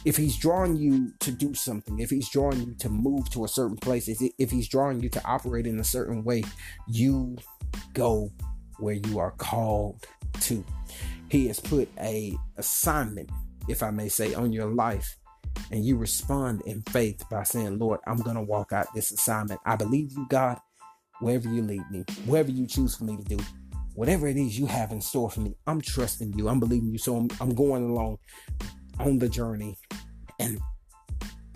If 0.04 0.16
he's 0.16 0.36
drawing 0.36 0.76
you 0.76 1.12
to 1.20 1.32
do 1.32 1.54
something, 1.54 1.98
if 1.98 2.10
he's 2.10 2.28
drawing 2.28 2.60
you 2.60 2.74
to 2.74 2.88
move 2.88 3.30
to 3.30 3.44
a 3.44 3.48
certain 3.48 3.76
place, 3.76 4.08
if 4.08 4.50
he's 4.50 4.68
drawing 4.68 5.00
you 5.00 5.08
to 5.08 5.24
operate 5.24 5.66
in 5.66 5.80
a 5.80 5.84
certain 5.84 6.22
way, 6.22 6.44
you 6.86 7.36
go 7.94 8.30
where 8.78 8.94
you 8.94 9.18
are 9.18 9.32
called 9.32 10.06
to. 10.40 10.64
He 11.28 11.48
has 11.48 11.58
put 11.58 11.88
a 11.98 12.36
assignment, 12.58 13.30
if 13.68 13.82
I 13.82 13.90
may 13.90 14.08
say, 14.08 14.34
on 14.34 14.52
your 14.52 14.66
life 14.66 15.16
and 15.70 15.84
you 15.84 15.96
respond 15.96 16.62
in 16.66 16.82
faith 16.82 17.24
by 17.30 17.42
saying, 17.42 17.78
Lord, 17.78 18.00
I'm 18.06 18.18
going 18.18 18.36
to 18.36 18.42
walk 18.42 18.72
out 18.72 18.92
this 18.94 19.10
assignment. 19.10 19.60
I 19.64 19.76
believe 19.76 20.12
you, 20.12 20.26
God, 20.28 20.58
wherever 21.20 21.48
you 21.48 21.62
lead 21.62 21.82
me, 21.90 22.04
wherever 22.26 22.50
you 22.50 22.66
choose 22.66 22.96
for 22.96 23.04
me 23.04 23.16
to 23.16 23.24
do 23.24 23.38
whatever 23.94 24.26
it 24.26 24.36
is 24.36 24.58
you 24.58 24.66
have 24.66 24.90
in 24.90 25.00
store 25.00 25.30
for 25.30 25.40
me, 25.40 25.54
I'm 25.66 25.80
trusting 25.80 26.32
you. 26.38 26.48
I'm 26.48 26.60
believing 26.60 26.90
you. 26.90 26.98
So 26.98 27.16
I'm, 27.16 27.28
I'm 27.40 27.54
going 27.54 27.84
along 27.90 28.18
on 28.98 29.18
the 29.18 29.28
journey 29.28 29.76
and 30.38 30.58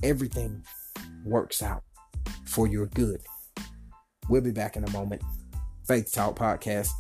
everything 0.03 0.63
works 1.25 1.63
out 1.63 1.83
for 2.47 2.67
your 2.67 2.87
good. 2.87 3.21
We'll 4.29 4.43
be 4.43 4.51
back 4.51 4.77
in 4.77 4.85
a 4.85 4.91
moment. 4.91 5.23
Faith 5.87 6.13
Talk 6.13 6.37
Podcast. 6.37 6.91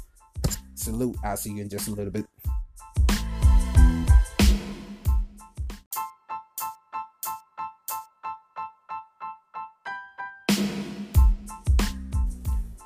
Salute. 0.74 1.16
I'll 1.24 1.36
see 1.36 1.52
you 1.52 1.62
in 1.62 1.68
just 1.68 1.88
a 1.88 1.90
little 1.90 2.12
bit. 2.12 2.26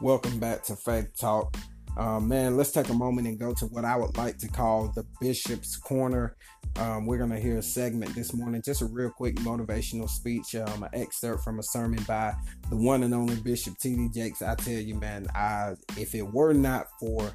Welcome 0.00 0.40
back 0.40 0.62
to 0.64 0.76
Faith 0.76 1.11
Talk. 1.19 1.54
Um, 1.97 2.28
man, 2.28 2.56
let's 2.56 2.70
take 2.70 2.88
a 2.88 2.94
moment 2.94 3.26
and 3.26 3.38
go 3.38 3.52
to 3.54 3.66
what 3.66 3.85
I 3.85 3.97
would 3.97 4.16
like 4.16 4.38
to 4.38 4.49
call 4.49 4.92
the 4.94 5.04
Bishop's 5.20 5.76
Corner. 5.76 6.37
Um, 6.76 7.06
we're 7.06 7.18
going 7.18 7.30
to 7.30 7.40
hear 7.40 7.59
a 7.59 7.62
segment 7.62 8.14
this 8.14 8.32
morning, 8.32 8.62
just 8.64 8.80
a 8.80 8.87
real 8.87 9.11
quick 9.11 9.37
motivational 9.37 10.09
speech, 10.09 10.54
um, 10.54 10.85
an 10.85 10.90
excerpt 10.92 11.42
from 11.42 11.59
a 11.59 11.62
sermon 11.62 12.02
by 12.04 12.32
the 12.70 12.76
one 12.76 13.02
and 13.02 13.12
only 13.12 13.37
Bishop 13.37 13.76
T.D. 13.78 14.11
Jakes. 14.14 14.40
I 14.40 14.54
tell 14.54 14.75
you, 14.75 14.94
man, 14.94 15.26
I 15.35 15.75
if 15.99 16.14
it 16.14 16.23
were 16.23 16.52
not 16.52 16.87
for 16.99 17.32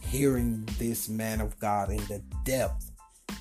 hearing 0.00 0.66
this 0.78 1.08
man 1.08 1.40
of 1.40 1.58
God 1.58 1.90
in 1.90 1.98
the 2.06 2.22
depth 2.44 2.87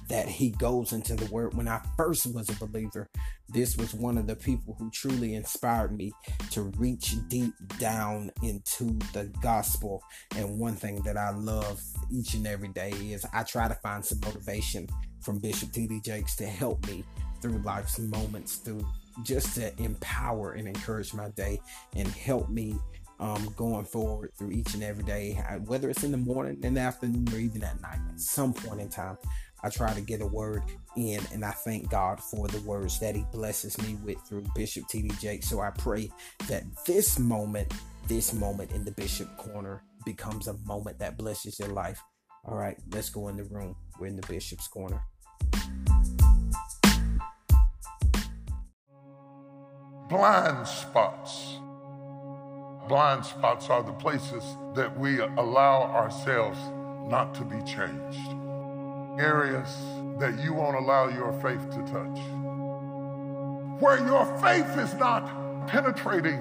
that 0.10 0.28
he 0.28 0.52
goes 0.52 0.94
into 0.94 1.16
the 1.16 1.32
word. 1.32 1.54
When 1.54 1.68
I 1.68 1.82
first 1.98 2.34
was 2.34 2.50
a 2.50 2.66
believer, 2.66 3.10
this 3.50 3.78
was 3.78 3.94
one 3.94 4.18
of 4.18 4.28
the 4.28 4.36
people 4.36 4.76
who 4.80 4.90
truly 4.92 5.36
inspired 5.36 5.96
me 5.96 6.12
to 6.52 6.64
reach 6.78 7.16
deep 7.28 7.54
down 7.80 8.32
into 8.42 8.98
the 9.14 9.32
gospel. 9.42 10.02
And 10.36 10.60
one 10.60 10.76
thing 10.76 11.02
that 11.04 11.18
I 11.18 11.32
love 11.32 11.82
each 12.12 12.34
and 12.34 12.48
every 12.48 12.70
day 12.70 12.92
is 12.92 13.26
I 13.34 13.44
try 13.44 13.68
to 13.68 13.76
find 13.76 14.04
some 14.04 14.20
motivation 14.24 14.88
from 15.22 15.40
Bishop 15.40 15.72
T.D. 15.72 16.02
Jakes 16.02 16.36
to 16.38 16.46
help 16.46 16.86
me 16.88 17.04
through 17.42 17.62
life's 17.64 18.00
moments, 18.00 18.56
through 18.56 18.86
just 19.24 19.56
to 19.56 19.74
empower 19.82 20.54
and 20.54 20.68
encourage 20.68 21.14
my 21.14 21.30
day 21.30 21.60
and 21.96 22.08
help 22.08 22.50
me 22.50 22.78
um, 23.20 23.54
going 23.56 23.86
forward 23.86 24.32
through 24.38 24.52
each 24.52 24.74
and 24.74 24.84
every 24.84 25.04
day, 25.04 25.34
whether 25.66 25.90
it's 25.90 26.04
in 26.04 26.12
the 26.12 26.18
morning, 26.18 26.60
in 26.64 26.76
the 26.76 26.82
afternoon, 26.82 27.28
or 27.34 27.40
even 27.40 27.64
at 27.64 27.82
night. 27.82 28.00
At 28.10 28.20
some 28.20 28.54
point 28.54 28.82
in 28.82 28.90
time, 28.90 29.18
I 29.64 29.70
try 29.70 29.94
to 29.94 30.02
get 30.02 30.22
a 30.22 30.28
word 30.28 30.64
in, 30.96 31.20
and 31.34 31.44
I 31.44 31.52
thank 31.52 31.90
God 31.90 32.20
for 32.20 32.48
the 32.48 32.60
words 32.62 33.00
that 33.00 33.16
He 33.16 33.26
blesses 33.32 33.78
me 33.82 33.98
with 34.04 34.22
through 34.28 34.46
Bishop 34.56 34.88
T.D. 34.88 35.12
Jake. 35.20 35.44
So 35.44 35.62
I 35.62 35.72
pray 35.72 36.12
that 36.48 36.64
this 36.86 37.18
moment, 37.18 37.74
this 38.08 38.34
moment 38.34 38.72
in 38.72 38.86
the 38.86 38.92
Bishop 38.92 39.36
Corner, 39.38 39.84
becomes 40.06 40.48
a 40.48 40.54
moment 40.66 41.00
that 41.00 41.18
blesses 41.18 41.60
your 41.60 41.70
life. 41.70 42.02
All 42.46 42.56
right, 42.56 42.78
let's 42.92 43.10
go 43.10 43.28
in 43.30 43.38
the 43.38 43.44
room. 43.46 43.76
We're 44.00 44.08
in 44.08 44.16
the 44.16 44.28
Bishop's 44.28 44.68
Corner. 44.68 45.02
Blind 50.08 50.66
spots. 50.66 51.58
Blind 52.88 53.26
spots 53.26 53.70
are 53.70 53.84
the 53.84 53.94
places 53.94 54.44
that 54.74 54.98
we 54.98 55.20
allow 55.20 55.84
ourselves 55.84 56.60
not 57.10 57.34
to 57.36 57.44
be 57.44 57.62
changed 57.64 58.36
areas 59.20 59.76
that 60.20 60.40
you 60.44 60.54
won't 60.54 60.78
allow 60.78 61.08
your 61.08 61.34
faith 61.42 61.70
to 61.72 61.80
touch. 61.92 62.20
Where 63.82 63.98
your 64.06 64.26
faith 64.40 64.78
is 64.78 64.94
not 64.96 65.68
penetrating 65.68 66.40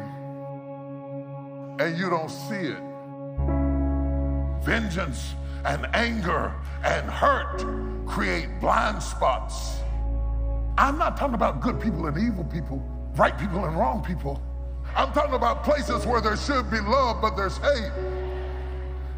and 1.78 1.98
you 1.98 2.08
don't 2.08 2.30
see 2.30 2.54
it. 2.54 2.82
Vengeance 4.64 5.34
and 5.64 5.86
anger 5.94 6.52
and 6.84 7.10
hurt 7.10 7.64
create 8.06 8.48
blind 8.60 9.02
spots. 9.02 9.80
I'm 10.78 10.98
not 10.98 11.16
talking 11.16 11.34
about 11.34 11.60
good 11.60 11.80
people 11.80 12.06
and 12.06 12.16
evil 12.18 12.44
people, 12.44 12.78
right 13.16 13.36
people 13.38 13.64
and 13.64 13.76
wrong 13.76 14.04
people. 14.04 14.40
I'm 14.96 15.12
talking 15.12 15.34
about 15.34 15.62
places 15.62 16.06
where 16.06 16.20
there 16.20 16.36
should 16.36 16.70
be 16.70 16.80
love, 16.80 17.20
but 17.20 17.36
there's 17.36 17.58
hate. 17.58 17.92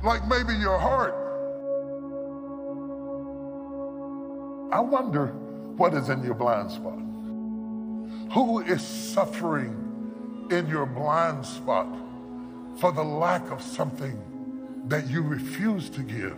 Like 0.02 0.26
maybe 0.28 0.54
your 0.54 0.78
heart 0.78 1.14
I 4.70 4.80
wonder 4.80 5.28
what 5.78 5.94
is 5.94 6.10
in 6.10 6.22
your 6.22 6.34
blind 6.34 6.70
spot. 6.70 6.98
Who 8.34 8.60
is 8.60 8.82
suffering 8.82 10.46
in 10.50 10.68
your 10.68 10.84
blind 10.84 11.46
spot 11.46 11.88
for 12.78 12.92
the 12.92 13.02
lack 13.02 13.50
of 13.50 13.62
something 13.62 14.20
that 14.88 15.08
you 15.08 15.22
refuse 15.22 15.88
to 15.90 16.02
give? 16.02 16.36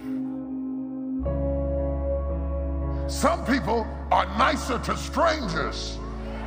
Some 3.11 3.45
people 3.45 3.85
are 4.13 4.27
nicer 4.39 4.79
to 4.79 4.97
strangers 4.97 5.99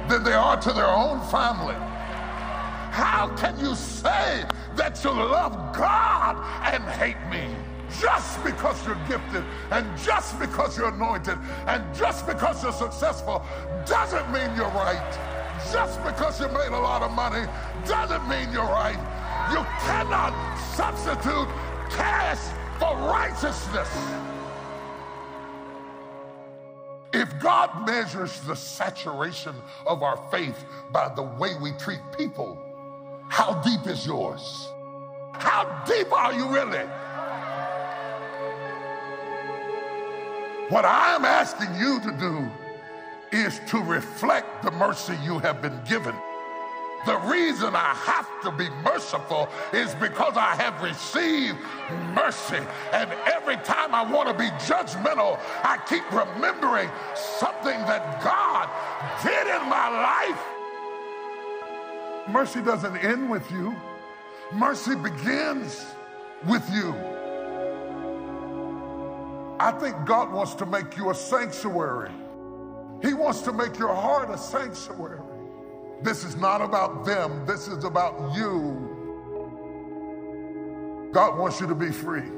than 0.07 0.23
they 0.23 0.33
are 0.33 0.59
to 0.61 0.71
their 0.71 0.87
own 0.87 1.19
family. 1.29 1.75
How 2.93 3.27
can 3.35 3.59
you 3.59 3.73
say 3.73 4.45
that 4.75 5.03
you 5.03 5.09
love 5.09 5.75
God 5.75 6.37
and 6.71 6.83
hate 6.83 7.17
me? 7.31 7.55
just 8.01 8.43
because 8.43 8.83
you're 8.87 8.99
gifted 9.07 9.43
and 9.69 9.85
just 9.99 10.39
because 10.39 10.77
you're 10.77 10.89
anointed 10.89 11.37
and 11.67 11.83
just 11.93 12.25
because 12.25 12.63
you're 12.63 12.73
successful 12.73 13.45
doesn't 13.85 14.31
mean 14.31 14.49
you're 14.55 14.69
right. 14.69 15.19
Just 15.71 16.03
because 16.03 16.39
you 16.39 16.47
made 16.47 16.71
a 16.71 16.79
lot 16.79 17.03
of 17.03 17.11
money 17.11 17.45
doesn't 17.85 18.27
mean 18.27 18.51
you're 18.51 18.63
right. 18.63 18.97
You 19.51 19.63
cannot 19.85 20.33
substitute 20.75 21.47
cash 21.91 22.39
for 22.79 22.95
righteousness. 22.97 23.89
If 27.13 27.39
God 27.39 27.85
measures 27.85 28.39
the 28.41 28.55
saturation 28.55 29.55
of 29.85 30.01
our 30.01 30.17
faith 30.31 30.65
by 30.91 31.13
the 31.13 31.21
way 31.21 31.51
we 31.61 31.71
treat 31.73 31.99
people, 32.17 32.59
how 33.33 33.55
deep 33.63 33.87
is 33.87 34.05
yours? 34.05 34.69
How 35.31 35.83
deep 35.87 36.13
are 36.13 36.31
you 36.33 36.47
really? 36.49 36.85
What 40.69 40.85
I 40.85 41.15
am 41.15 41.25
asking 41.25 41.73
you 41.73 41.99
to 42.01 42.11
do 42.19 42.47
is 43.35 43.59
to 43.69 43.79
reflect 43.81 44.61
the 44.61 44.69
mercy 44.69 45.17
you 45.23 45.39
have 45.39 45.63
been 45.63 45.81
given. 45.83 46.13
The 47.07 47.17
reason 47.25 47.75
I 47.75 47.95
have 48.05 48.29
to 48.43 48.51
be 48.51 48.69
merciful 48.83 49.49
is 49.73 49.95
because 49.95 50.37
I 50.37 50.53
have 50.53 50.79
received 50.83 51.57
mercy. 52.13 52.63
And 52.93 53.09
every 53.25 53.57
time 53.57 53.95
I 53.95 54.03
want 54.03 54.29
to 54.29 54.35
be 54.35 54.51
judgmental, 54.61 55.39
I 55.63 55.79
keep 55.89 56.05
remembering 56.11 56.91
something 57.39 57.79
that 57.89 58.21
God 58.23 58.69
did 59.23 59.47
in 59.47 59.67
my 59.67 59.89
life. 59.89 60.52
Mercy 62.29 62.61
doesn't 62.61 62.97
end 62.97 63.29
with 63.29 63.49
you, 63.51 63.75
mercy 64.53 64.95
begins 64.95 65.85
with 66.47 66.67
you. 66.73 66.93
I 69.59 69.71
think 69.79 70.05
God 70.05 70.31
wants 70.31 70.55
to 70.55 70.65
make 70.65 70.97
you 70.97 71.09
a 71.09 71.15
sanctuary. 71.15 72.11
He 73.01 73.13
wants 73.13 73.41
to 73.41 73.51
make 73.51 73.77
your 73.77 73.93
heart 73.93 74.29
a 74.29 74.37
sanctuary. 74.37 75.19
This 76.01 76.23
is 76.23 76.35
not 76.37 76.61
about 76.61 77.05
them, 77.05 77.45
this 77.45 77.67
is 77.67 77.83
about 77.83 78.35
you. 78.35 78.89
God 81.13 81.37
wants 81.37 81.61
you 81.61 81.67
to 81.67 81.75
be 81.75 81.91
free. 81.91 82.29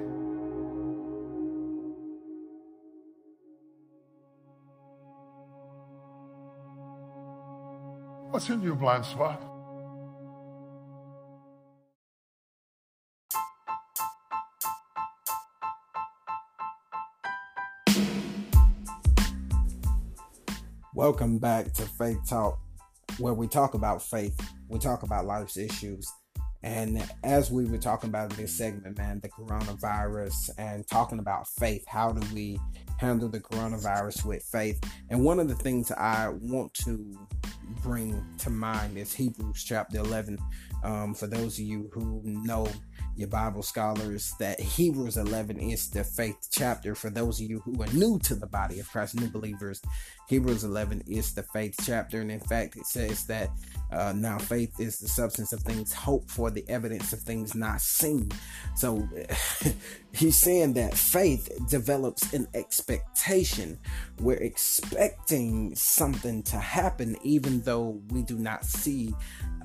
What's 8.31 8.49
in 8.49 8.61
your 8.61 8.75
blind 8.75 9.05
spot? 9.05 9.54
Welcome 21.07 21.37
back 21.37 21.71
to 21.73 21.83
Faith 21.83 22.27
Talk, 22.27 22.57
where 23.19 23.35
we 23.35 23.47
talk 23.47 23.75
about 23.75 24.01
faith, 24.01 24.35
we 24.67 24.79
talk 24.79 25.03
about 25.03 25.27
life's 25.27 25.55
issues. 25.55 26.11
And 26.63 27.07
as 27.23 27.51
we 27.51 27.65
were 27.65 27.77
talking 27.77 28.09
about 28.09 28.31
in 28.31 28.37
this 28.37 28.57
segment, 28.57 28.97
man, 28.97 29.19
the 29.21 29.29
coronavirus 29.29 30.49
and 30.57 30.83
talking 30.87 31.19
about 31.19 31.47
faith, 31.47 31.85
how 31.87 32.11
do 32.11 32.27
we 32.33 32.59
handle 32.97 33.29
the 33.29 33.39
coronavirus 33.39 34.25
with 34.25 34.41
faith? 34.51 34.81
And 35.11 35.23
one 35.23 35.39
of 35.39 35.47
the 35.47 35.53
things 35.53 35.91
I 35.91 36.29
want 36.41 36.73
to 36.85 37.13
bring 37.83 38.25
to 38.39 38.49
mind 38.49 38.97
is 38.97 39.13
Hebrews 39.13 39.63
chapter 39.63 39.99
11. 39.99 40.39
Um, 40.83 41.13
for 41.13 41.27
those 41.27 41.59
of 41.59 41.65
you 41.65 41.87
who 41.93 42.19
know 42.23 42.67
your 43.15 43.27
Bible 43.29 43.63
scholars 43.63 44.33
that 44.39 44.59
Hebrews 44.59 45.17
11 45.17 45.57
is 45.57 45.89
the 45.89 46.03
faith 46.03 46.49
chapter. 46.51 46.95
For 46.95 47.09
those 47.09 47.39
of 47.39 47.49
you 47.49 47.59
who 47.59 47.81
are 47.81 47.87
new 47.87 48.19
to 48.19 48.35
the 48.35 48.47
body 48.47 48.79
of 48.79 48.89
Christ, 48.91 49.19
new 49.19 49.29
believers, 49.29 49.81
Hebrews 50.27 50.63
11 50.63 51.03
is 51.07 51.33
the 51.33 51.43
faith 51.43 51.75
chapter. 51.83 52.21
And 52.21 52.31
in 52.31 52.39
fact, 52.39 52.75
it 52.75 52.85
says 52.85 53.25
that 53.27 53.49
uh, 53.91 54.13
now 54.15 54.37
faith 54.37 54.79
is 54.79 54.99
the 54.99 55.07
substance 55.07 55.53
of 55.53 55.61
things 55.61 55.93
hoped 55.93 56.29
for, 56.29 56.51
the 56.51 56.65
evidence 56.67 57.13
of 57.13 57.19
things 57.19 57.55
not 57.55 57.81
seen. 57.81 58.29
So 58.75 59.07
he's 60.15 60.37
saying 60.37 60.73
that 60.73 60.95
faith 60.95 61.49
develops 61.69 62.33
an 62.33 62.47
expectation. 62.53 63.77
We're 64.19 64.37
expecting 64.37 65.75
something 65.75 66.43
to 66.43 66.57
happen, 66.57 67.17
even 67.23 67.61
though 67.61 68.01
we 68.09 68.23
do 68.23 68.37
not 68.37 68.65
see 68.65 69.13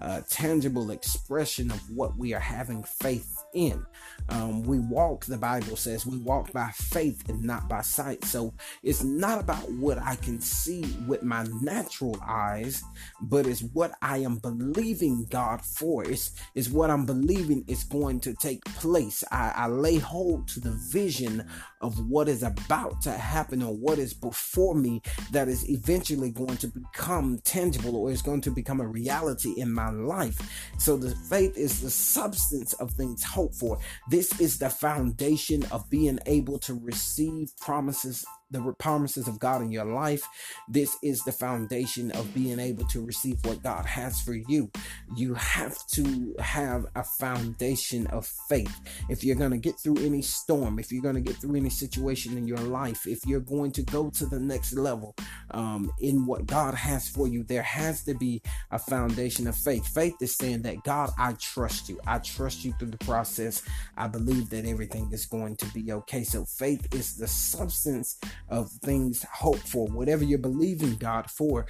a 0.01 0.23
tangible 0.23 0.91
expression 0.91 1.71
of 1.71 1.81
what 1.91 2.17
we 2.17 2.35
are 2.35 2.41
having 2.41 2.83
faith 2.83 3.45
in. 3.55 3.85
Um, 4.29 4.63
we 4.63 4.79
walk, 4.79 5.25
the 5.25 5.39
Bible 5.39 5.77
says, 5.77 6.07
we 6.07 6.19
walk 6.19 6.53
by 6.53 6.71
faith 6.75 7.29
and 7.29 7.43
not 7.43 7.69
by 7.69 7.81
sight. 7.81 8.25
So 8.25 8.55
it's 8.83 9.03
not 9.03 9.41
about 9.41 9.71
what 9.73 9.99
I 9.99 10.17
can 10.17 10.41
see 10.41 10.85
with 11.07 11.23
my 11.23 11.45
natural 11.61 12.17
eyes, 12.27 12.83
but 13.23 13.47
it's 13.47 13.63
what 13.63 13.93
I 14.03 14.19
am 14.19 14.37
believing 14.37 15.27
God 15.31 15.63
for. 15.63 16.05
It's, 16.05 16.33
it's 16.55 16.69
what 16.69 16.91
I'm 16.91 17.07
believing 17.07 17.65
is 17.67 17.85
going 17.85 18.21
to 18.21 18.35
take 18.35 18.65
place. 18.67 19.25
I, 19.33 19.53
I 19.57 19.67
lay 19.67 19.99
hold 19.99 20.47
to 20.49 20.61
the 20.61 20.79
vision 20.91 21.49
of 21.81 22.09
what 22.09 22.29
is 22.29 22.43
about 22.43 23.01
to 23.03 23.13
happen 23.13 23.63
or 23.63 23.75
what 23.75 23.99
is 23.99 24.13
before 24.13 24.75
me 24.75 25.01
that 25.33 25.49
is 25.49 25.69
eventually 25.69 26.31
going 26.31 26.57
to 26.59 26.69
become 26.69 27.39
tangible 27.45 27.97
or 27.97 28.11
is 28.11 28.23
going 28.23 28.43
to 28.43 28.51
become 28.51 28.81
a 28.81 28.87
reality 28.87 29.55
in 29.57 29.73
my 29.73 29.91
life. 29.91 30.39
So 30.79 30.97
the 30.97 31.15
faith 31.29 31.57
is 31.57 31.81
the 31.81 31.91
substance 31.91 32.75
of 32.75 32.91
things 32.93 33.23
hoped 33.41 33.55
for. 33.55 33.79
This 34.11 34.39
is 34.39 34.59
the 34.59 34.69
foundation 34.69 35.65
of 35.71 35.89
being 35.89 36.19
able 36.27 36.59
to 36.59 36.75
receive 36.75 37.57
promises 37.59 38.25
the 38.51 38.75
promises 38.79 39.29
of 39.29 39.39
God 39.39 39.63
in 39.63 39.71
your 39.71 39.85
life. 39.85 40.23
This 40.69 40.97
is 41.03 41.23
the 41.23 41.33
foundation 41.33 42.11
of 42.13 42.33
being 42.35 42.59
able 42.59 42.87
to 42.89 43.05
receive 43.05 43.45
what 43.45 43.63
God 43.63 43.87
has 43.87 44.21
for 44.21 44.35
you. 44.35 44.71
You 45.17 45.35
have 45.35 45.77
to 45.89 46.35
have 46.39 46.87
a 46.95 47.05
foundation 47.05 48.07
of 48.09 48.27
faith. 48.49 48.75
If 49.09 49.25
you're 49.25 49.37
going 49.37 49.53
to 49.53 49.59
get 49.59 49.79
through 49.79 49.99
any 49.99 50.23
storm, 50.23 50.79
if 50.79 50.93
you're 50.93 51.03
going 51.03 51.15
to 51.15 51.21
get 51.21 51.37
through 51.37 51.57
any 51.57 51.71
situation 51.71 52.37
in 52.37 52.47
your 52.47 52.59
life, 52.59 53.07
if 53.07 53.25
you're 53.27 53.41
going 53.41 53.73
to 53.73 53.83
go 53.83 54.11
to 54.11 54.27
the 54.27 54.41
next 54.41 54.75
level 54.75 55.15
um, 55.53 55.91
in 56.01 56.27
what 56.27 56.47
God 56.47 56.75
has 56.75 57.09
for 57.09 57.29
you, 57.29 57.45
there 57.45 57.63
has 57.63 58.03
to 58.05 58.15
be 58.15 58.43
a 58.71 58.79
foundation 58.79 59.47
of 59.47 59.57
faith. 59.57 59.87
Faith 59.87 60.15
is 60.21 60.37
saying 60.37 60.63
that 60.63 60.83
God, 60.85 61.11
I 61.19 61.35
trust 61.35 61.89
you. 61.89 62.01
I 62.07 62.19
trust 62.19 62.65
you 62.65 62.73
through 62.79 62.91
the 62.91 62.99
process. 62.99 63.63
I 63.97 64.09
believe 64.09 64.51
that 64.51 64.65
everything 64.65 65.11
is 65.13 65.27
going 65.27 65.57
to 65.57 65.67
be 65.67 65.93
okay. 65.93 66.25
So 66.25 66.45
faith 66.45 66.93
is 66.95 67.17
the 67.17 67.29
substance 67.29 68.19
of 68.49 68.71
things 68.71 69.25
hoped 69.33 69.67
for, 69.67 69.87
whatever 69.89 70.25
you're 70.25 70.39
believing 70.39 70.97
God 70.97 71.31
for, 71.31 71.67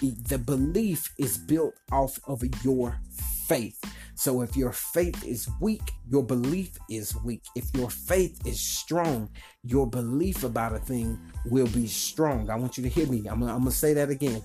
the 0.00 0.38
belief 0.38 1.12
is 1.18 1.38
built 1.38 1.74
off 1.90 2.18
of 2.26 2.42
your 2.64 3.00
faith. 3.46 3.80
So 4.14 4.42
if 4.42 4.56
your 4.56 4.72
faith 4.72 5.24
is 5.24 5.48
weak, 5.60 5.92
your 6.10 6.24
belief 6.24 6.70
is 6.90 7.14
weak. 7.24 7.44
If 7.54 7.70
your 7.74 7.88
faith 7.88 8.40
is 8.46 8.60
strong, 8.60 9.30
your 9.62 9.88
belief 9.88 10.42
about 10.44 10.74
a 10.74 10.78
thing 10.78 11.18
will 11.46 11.68
be 11.68 11.86
strong. 11.86 12.50
I 12.50 12.56
want 12.56 12.76
you 12.76 12.82
to 12.82 12.88
hear 12.88 13.06
me. 13.06 13.26
I'm, 13.26 13.42
I'm 13.44 13.60
going 13.60 13.64
to 13.66 13.70
say 13.70 13.94
that 13.94 14.10
again 14.10 14.42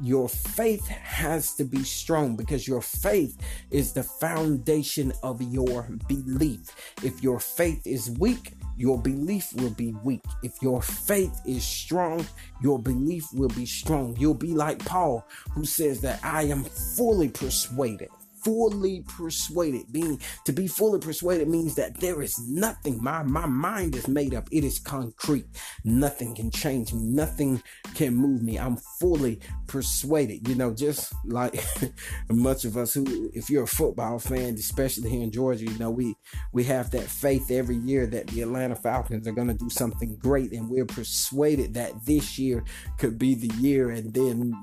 your 0.00 0.28
faith 0.28 0.86
has 0.88 1.54
to 1.54 1.64
be 1.64 1.82
strong 1.82 2.36
because 2.36 2.68
your 2.68 2.82
faith 2.82 3.36
is 3.70 3.92
the 3.92 4.02
foundation 4.02 5.12
of 5.22 5.40
your 5.40 5.88
belief. 6.06 6.94
If 7.02 7.22
your 7.22 7.40
faith 7.40 7.86
is 7.86 8.10
weak, 8.18 8.52
your 8.76 9.00
belief 9.00 9.52
will 9.54 9.70
be 9.70 9.94
weak. 10.04 10.22
If 10.42 10.60
your 10.60 10.82
faith 10.82 11.40
is 11.46 11.64
strong, 11.64 12.26
your 12.62 12.78
belief 12.78 13.24
will 13.32 13.48
be 13.48 13.66
strong. 13.66 14.16
You'll 14.18 14.34
be 14.34 14.52
like 14.52 14.84
Paul, 14.84 15.26
who 15.52 15.64
says 15.64 16.00
that 16.02 16.20
I 16.22 16.42
am 16.42 16.64
fully 16.64 17.28
persuaded 17.28 18.10
fully 18.46 19.02
persuaded. 19.08 19.92
Being 19.92 20.20
to 20.44 20.52
be 20.52 20.68
fully 20.68 21.00
persuaded 21.00 21.48
means 21.48 21.74
that 21.74 21.98
there 21.98 22.22
is 22.22 22.38
nothing. 22.48 23.02
My 23.02 23.24
my 23.24 23.46
mind 23.46 23.96
is 23.96 24.06
made 24.06 24.34
up. 24.34 24.48
It 24.52 24.62
is 24.62 24.78
concrete. 24.78 25.46
Nothing 25.84 26.36
can 26.36 26.52
change 26.52 26.92
me. 26.92 27.02
Nothing 27.02 27.60
can 27.96 28.14
move 28.14 28.42
me. 28.42 28.56
I'm 28.56 28.76
fully 29.00 29.40
persuaded. 29.66 30.46
You 30.48 30.54
know, 30.54 30.72
just 30.72 31.12
like 31.24 31.58
much 32.30 32.64
of 32.64 32.76
us 32.76 32.94
who, 32.94 33.30
if 33.34 33.50
you're 33.50 33.64
a 33.64 33.66
football 33.66 34.20
fan, 34.20 34.54
especially 34.54 35.10
here 35.10 35.24
in 35.24 35.32
Georgia, 35.32 35.64
you 35.64 35.78
know, 35.78 35.90
we 35.90 36.14
we 36.52 36.62
have 36.64 36.92
that 36.92 37.10
faith 37.10 37.50
every 37.50 37.76
year 37.76 38.06
that 38.06 38.28
the 38.28 38.42
Atlanta 38.42 38.76
Falcons 38.76 39.26
are 39.26 39.32
going 39.32 39.48
to 39.48 39.54
do 39.54 39.68
something 39.68 40.16
great, 40.18 40.52
and 40.52 40.70
we're 40.70 40.86
persuaded 40.86 41.74
that 41.74 42.06
this 42.06 42.38
year 42.38 42.62
could 42.96 43.18
be 43.18 43.34
the 43.34 43.52
year, 43.56 43.90
and 43.90 44.14
then 44.14 44.54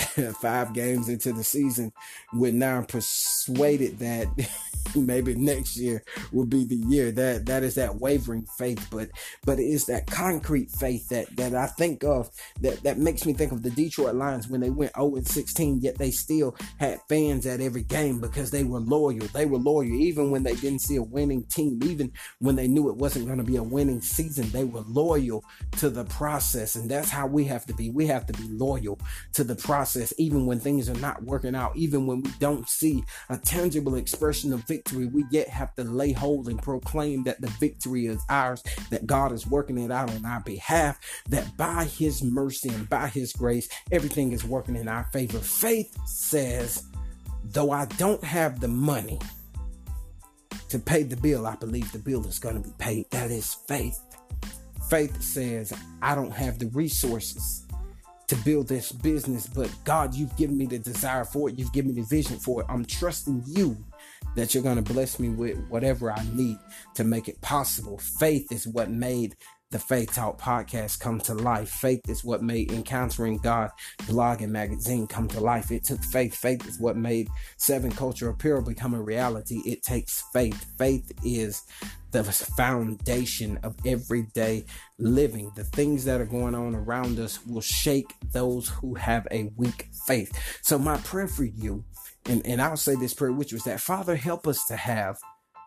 five 0.40 0.72
games 0.72 1.08
into 1.08 1.32
the 1.32 1.44
season, 1.44 1.92
we're 2.32 2.52
now 2.52 2.82
persuaded 2.82 3.98
that 3.98 4.28
maybe 4.94 5.34
next 5.34 5.76
year 5.76 6.02
will 6.32 6.46
be 6.46 6.64
the 6.64 6.76
year. 6.76 7.10
That 7.10 7.46
that 7.46 7.62
is 7.62 7.74
that 7.76 7.96
wavering 7.96 8.46
faith, 8.58 8.86
but 8.90 9.10
but 9.44 9.58
it 9.58 9.64
is 9.64 9.86
that 9.86 10.06
concrete 10.06 10.70
faith 10.70 11.08
that 11.08 11.36
that 11.36 11.54
I 11.54 11.66
think 11.66 12.04
of 12.04 12.30
that 12.60 12.82
that 12.82 12.98
makes 12.98 13.26
me 13.26 13.32
think 13.32 13.52
of 13.52 13.62
the 13.62 13.70
Detroit 13.70 14.14
Lions 14.14 14.48
when 14.48 14.60
they 14.60 14.70
went 14.70 14.94
0 14.96 15.16
and 15.16 15.26
16, 15.26 15.80
yet 15.80 15.98
they 15.98 16.10
still 16.10 16.56
had 16.78 17.00
fans 17.08 17.46
at 17.46 17.60
every 17.60 17.82
game 17.82 18.20
because 18.20 18.50
they 18.50 18.64
were 18.64 18.80
loyal. 18.80 19.26
They 19.32 19.46
were 19.46 19.58
loyal 19.58 19.84
even 19.84 20.30
when 20.30 20.42
they 20.42 20.54
didn't 20.54 20.80
see 20.80 20.96
a 20.96 21.02
winning 21.02 21.44
team, 21.44 21.80
even 21.84 22.12
when 22.38 22.56
they 22.56 22.68
knew 22.68 22.88
it 22.88 22.96
wasn't 22.96 23.26
going 23.26 23.38
to 23.38 23.44
be 23.44 23.56
a 23.56 23.62
winning 23.62 24.00
season. 24.00 24.50
They 24.50 24.64
were 24.64 24.82
loyal 24.82 25.44
to 25.78 25.90
the 25.90 26.04
process, 26.04 26.74
and 26.76 26.90
that's 26.90 27.10
how 27.10 27.26
we 27.26 27.44
have 27.44 27.66
to 27.66 27.74
be. 27.74 27.90
We 27.90 28.06
have 28.06 28.26
to 28.26 28.32
be 28.32 28.48
loyal 28.48 28.98
to 29.34 29.44
the 29.44 29.56
process, 29.56 30.12
even 30.18 30.46
when 30.46 30.60
things 30.60 30.88
are 30.88 30.94
not 30.94 31.22
working 31.22 31.54
out, 31.54 31.76
even 31.76 32.06
when 32.06 32.22
we 32.22 32.30
don't 32.38 32.68
see 32.68 33.04
a 33.28 33.36
tangible 33.38 33.94
expression 33.94 34.52
of 34.52 34.64
victory 34.64 34.79
victory, 34.80 35.06
we 35.06 35.24
yet 35.30 35.48
have 35.48 35.74
to 35.74 35.84
lay 35.84 36.12
hold 36.12 36.48
and 36.48 36.62
proclaim 36.62 37.22
that 37.24 37.40
the 37.40 37.48
victory 37.60 38.06
is 38.06 38.22
ours, 38.30 38.62
that 38.88 39.06
God 39.06 39.30
is 39.30 39.46
working 39.46 39.76
it 39.76 39.90
out 39.90 40.10
on 40.10 40.24
our 40.24 40.40
behalf, 40.40 40.98
that 41.28 41.54
by 41.58 41.84
His 41.84 42.22
mercy 42.22 42.70
and 42.70 42.88
by 42.88 43.08
His 43.08 43.32
grace, 43.32 43.68
everything 43.92 44.32
is 44.32 44.44
working 44.44 44.76
in 44.76 44.88
our 44.88 45.04
favor. 45.12 45.38
Faith 45.38 45.94
says, 46.06 46.84
though 47.44 47.70
I 47.70 47.84
don't 47.98 48.24
have 48.24 48.60
the 48.60 48.68
money 48.68 49.18
to 50.70 50.78
pay 50.78 51.02
the 51.02 51.16
bill, 51.16 51.46
I 51.46 51.56
believe 51.56 51.92
the 51.92 51.98
bill 51.98 52.26
is 52.26 52.38
going 52.38 52.54
to 52.54 52.66
be 52.66 52.74
paid. 52.78 53.10
That 53.10 53.30
is 53.30 53.54
faith. 53.68 54.00
Faith 54.88 55.20
says, 55.20 55.74
I 56.00 56.14
don't 56.14 56.32
have 56.32 56.58
the 56.58 56.68
resources 56.68 57.66
to 58.28 58.36
build 58.36 58.68
this 58.68 58.92
business, 58.92 59.46
but 59.46 59.70
God, 59.84 60.14
you've 60.14 60.34
given 60.36 60.56
me 60.56 60.64
the 60.64 60.78
desire 60.78 61.24
for 61.24 61.50
it. 61.50 61.58
You've 61.58 61.72
given 61.72 61.94
me 61.94 62.00
the 62.00 62.06
vision 62.06 62.38
for 62.38 62.62
it. 62.62 62.66
I'm 62.70 62.84
trusting 62.84 63.42
you 63.46 63.76
that 64.36 64.54
you're 64.54 64.62
going 64.62 64.82
to 64.82 64.92
bless 64.92 65.18
me 65.18 65.28
with 65.28 65.58
whatever 65.68 66.12
I 66.12 66.24
need 66.34 66.58
to 66.94 67.04
make 67.04 67.28
it 67.28 67.40
possible. 67.40 67.98
Faith 67.98 68.52
is 68.52 68.66
what 68.66 68.90
made 68.90 69.36
the 69.70 69.78
Faith 69.78 70.14
Talk 70.14 70.40
podcast 70.40 70.98
come 70.98 71.20
to 71.20 71.34
life. 71.34 71.70
Faith 71.70 72.08
is 72.08 72.24
what 72.24 72.42
made 72.42 72.72
Encountering 72.72 73.38
God 73.38 73.70
blog 74.08 74.42
and 74.42 74.52
magazine 74.52 75.06
come 75.06 75.28
to 75.28 75.38
life. 75.38 75.70
It 75.70 75.84
took 75.84 76.02
faith. 76.02 76.34
Faith 76.34 76.66
is 76.66 76.80
what 76.80 76.96
made 76.96 77.28
Seven 77.56 77.92
Culture 77.92 78.28
Apparel 78.28 78.62
become 78.62 78.94
a 78.94 79.00
reality. 79.00 79.62
It 79.64 79.84
takes 79.84 80.24
faith. 80.32 80.66
Faith 80.76 81.12
is 81.24 81.62
the 82.10 82.24
foundation 82.24 83.60
of 83.62 83.76
everyday 83.86 84.64
living. 84.98 85.52
The 85.54 85.62
things 85.62 86.04
that 86.04 86.20
are 86.20 86.26
going 86.26 86.56
on 86.56 86.74
around 86.74 87.20
us 87.20 87.46
will 87.46 87.60
shake 87.60 88.12
those 88.32 88.68
who 88.68 88.94
have 88.96 89.28
a 89.30 89.52
weak 89.56 89.88
faith. 90.04 90.36
So 90.62 90.80
my 90.80 90.96
prayer 90.98 91.28
for 91.28 91.44
you, 91.44 91.84
and, 92.26 92.44
and 92.44 92.60
I'll 92.60 92.76
say 92.76 92.96
this 92.96 93.14
prayer, 93.14 93.30
which 93.30 93.52
was 93.52 93.62
that 93.64 93.80
Father, 93.80 94.16
help 94.16 94.48
us 94.48 94.66
to 94.66 94.74
have 94.74 95.16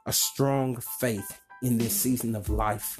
a 0.05 0.11
strong 0.11 0.75
faith 0.99 1.39
in 1.61 1.77
this 1.77 1.93
season 1.93 2.35
of 2.35 2.49
life 2.49 2.99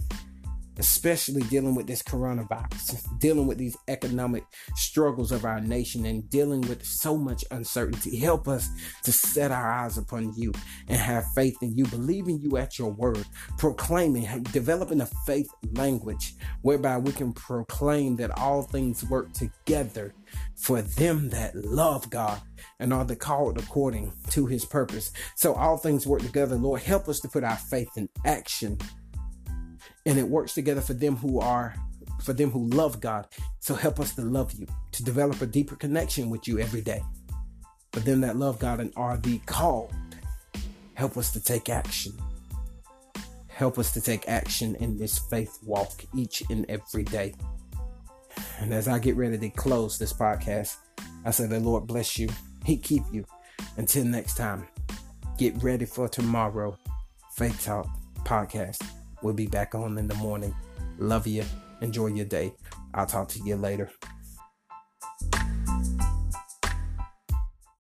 especially 0.77 1.41
dealing 1.43 1.75
with 1.75 1.87
this 1.87 2.01
coronavirus, 2.01 3.19
dealing 3.19 3.47
with 3.47 3.57
these 3.57 3.77
economic 3.87 4.43
struggles 4.75 5.31
of 5.31 5.45
our 5.45 5.61
nation, 5.61 6.05
and 6.05 6.29
dealing 6.29 6.61
with 6.61 6.85
so 6.85 7.17
much 7.17 7.43
uncertainty. 7.51 8.17
Help 8.17 8.47
us 8.47 8.69
to 9.03 9.11
set 9.11 9.51
our 9.51 9.71
eyes 9.71 9.97
upon 9.97 10.33
you 10.35 10.51
and 10.87 10.97
have 10.97 11.25
faith 11.35 11.57
in 11.61 11.77
you, 11.77 11.85
believing 11.85 12.39
you 12.39 12.57
at 12.57 12.79
your 12.79 12.91
word, 12.91 13.25
proclaiming, 13.57 14.43
developing 14.51 15.01
a 15.01 15.09
faith 15.25 15.49
language 15.73 16.33
whereby 16.61 16.97
we 16.97 17.11
can 17.11 17.33
proclaim 17.33 18.15
that 18.15 18.37
all 18.37 18.63
things 18.63 19.03
work 19.05 19.31
together 19.33 20.13
for 20.55 20.81
them 20.81 21.29
that 21.29 21.55
love 21.55 22.09
God 22.09 22.41
and 22.79 22.93
are 22.93 23.05
the 23.05 23.15
called 23.15 23.57
according 23.57 24.13
to 24.29 24.45
his 24.45 24.65
purpose. 24.65 25.11
So 25.35 25.53
all 25.53 25.77
things 25.77 26.07
work 26.07 26.21
together. 26.21 26.55
Lord, 26.55 26.81
help 26.81 27.07
us 27.07 27.19
to 27.21 27.27
put 27.27 27.43
our 27.43 27.57
faith 27.57 27.89
in 27.97 28.09
action 28.25 28.77
and 30.05 30.19
it 30.19 30.27
works 30.27 30.53
together 30.53 30.81
for 30.81 30.93
them 30.93 31.15
who 31.15 31.39
are 31.39 31.75
for 32.21 32.33
them 32.33 32.51
who 32.51 32.67
love 32.69 33.01
God. 33.01 33.27
So 33.59 33.75
help 33.75 33.99
us 33.99 34.15
to 34.15 34.21
love 34.21 34.53
you, 34.53 34.67
to 34.93 35.03
develop 35.03 35.41
a 35.41 35.45
deeper 35.45 35.75
connection 35.75 36.29
with 36.29 36.47
you 36.47 36.59
every 36.59 36.81
day. 36.81 37.01
For 37.91 37.99
them 37.99 38.21
that 38.21 38.37
love 38.37 38.59
God 38.59 38.79
and 38.79 38.93
are 38.95 39.17
the 39.17 39.39
called, 39.45 39.93
help 40.95 41.17
us 41.17 41.31
to 41.31 41.43
take 41.43 41.69
action. 41.69 42.13
Help 43.49 43.77
us 43.77 43.91
to 43.91 44.01
take 44.01 44.27
action 44.27 44.75
in 44.75 44.97
this 44.97 45.19
faith 45.19 45.59
walk 45.63 45.91
each 46.15 46.43
and 46.49 46.65
every 46.69 47.03
day. 47.03 47.33
And 48.59 48.73
as 48.73 48.87
I 48.87 48.99
get 48.99 49.15
ready 49.15 49.37
to 49.37 49.49
close 49.49 49.97
this 49.97 50.13
podcast, 50.13 50.77
I 51.25 51.31
say 51.31 51.45
the 51.45 51.59
Lord 51.59 51.85
bless 51.85 52.17
you. 52.17 52.29
He 52.65 52.77
keep 52.77 53.03
you. 53.11 53.25
Until 53.77 54.05
next 54.05 54.35
time, 54.37 54.67
get 55.37 55.61
ready 55.61 55.85
for 55.85 56.07
tomorrow. 56.07 56.77
Faith 57.35 57.63
Talk 57.63 57.87
podcast. 58.23 59.02
We'll 59.23 59.33
be 59.33 59.47
back 59.47 59.73
on 59.73 59.97
in 59.97 60.07
the 60.07 60.15
morning. 60.15 60.53
Love 60.99 61.25
you. 61.25 61.43
Enjoy 61.81 62.07
your 62.07 62.25
day. 62.25 62.53
I'll 62.93 63.07
talk 63.07 63.29
to 63.29 63.39
you 63.39 63.55
later. 63.55 63.89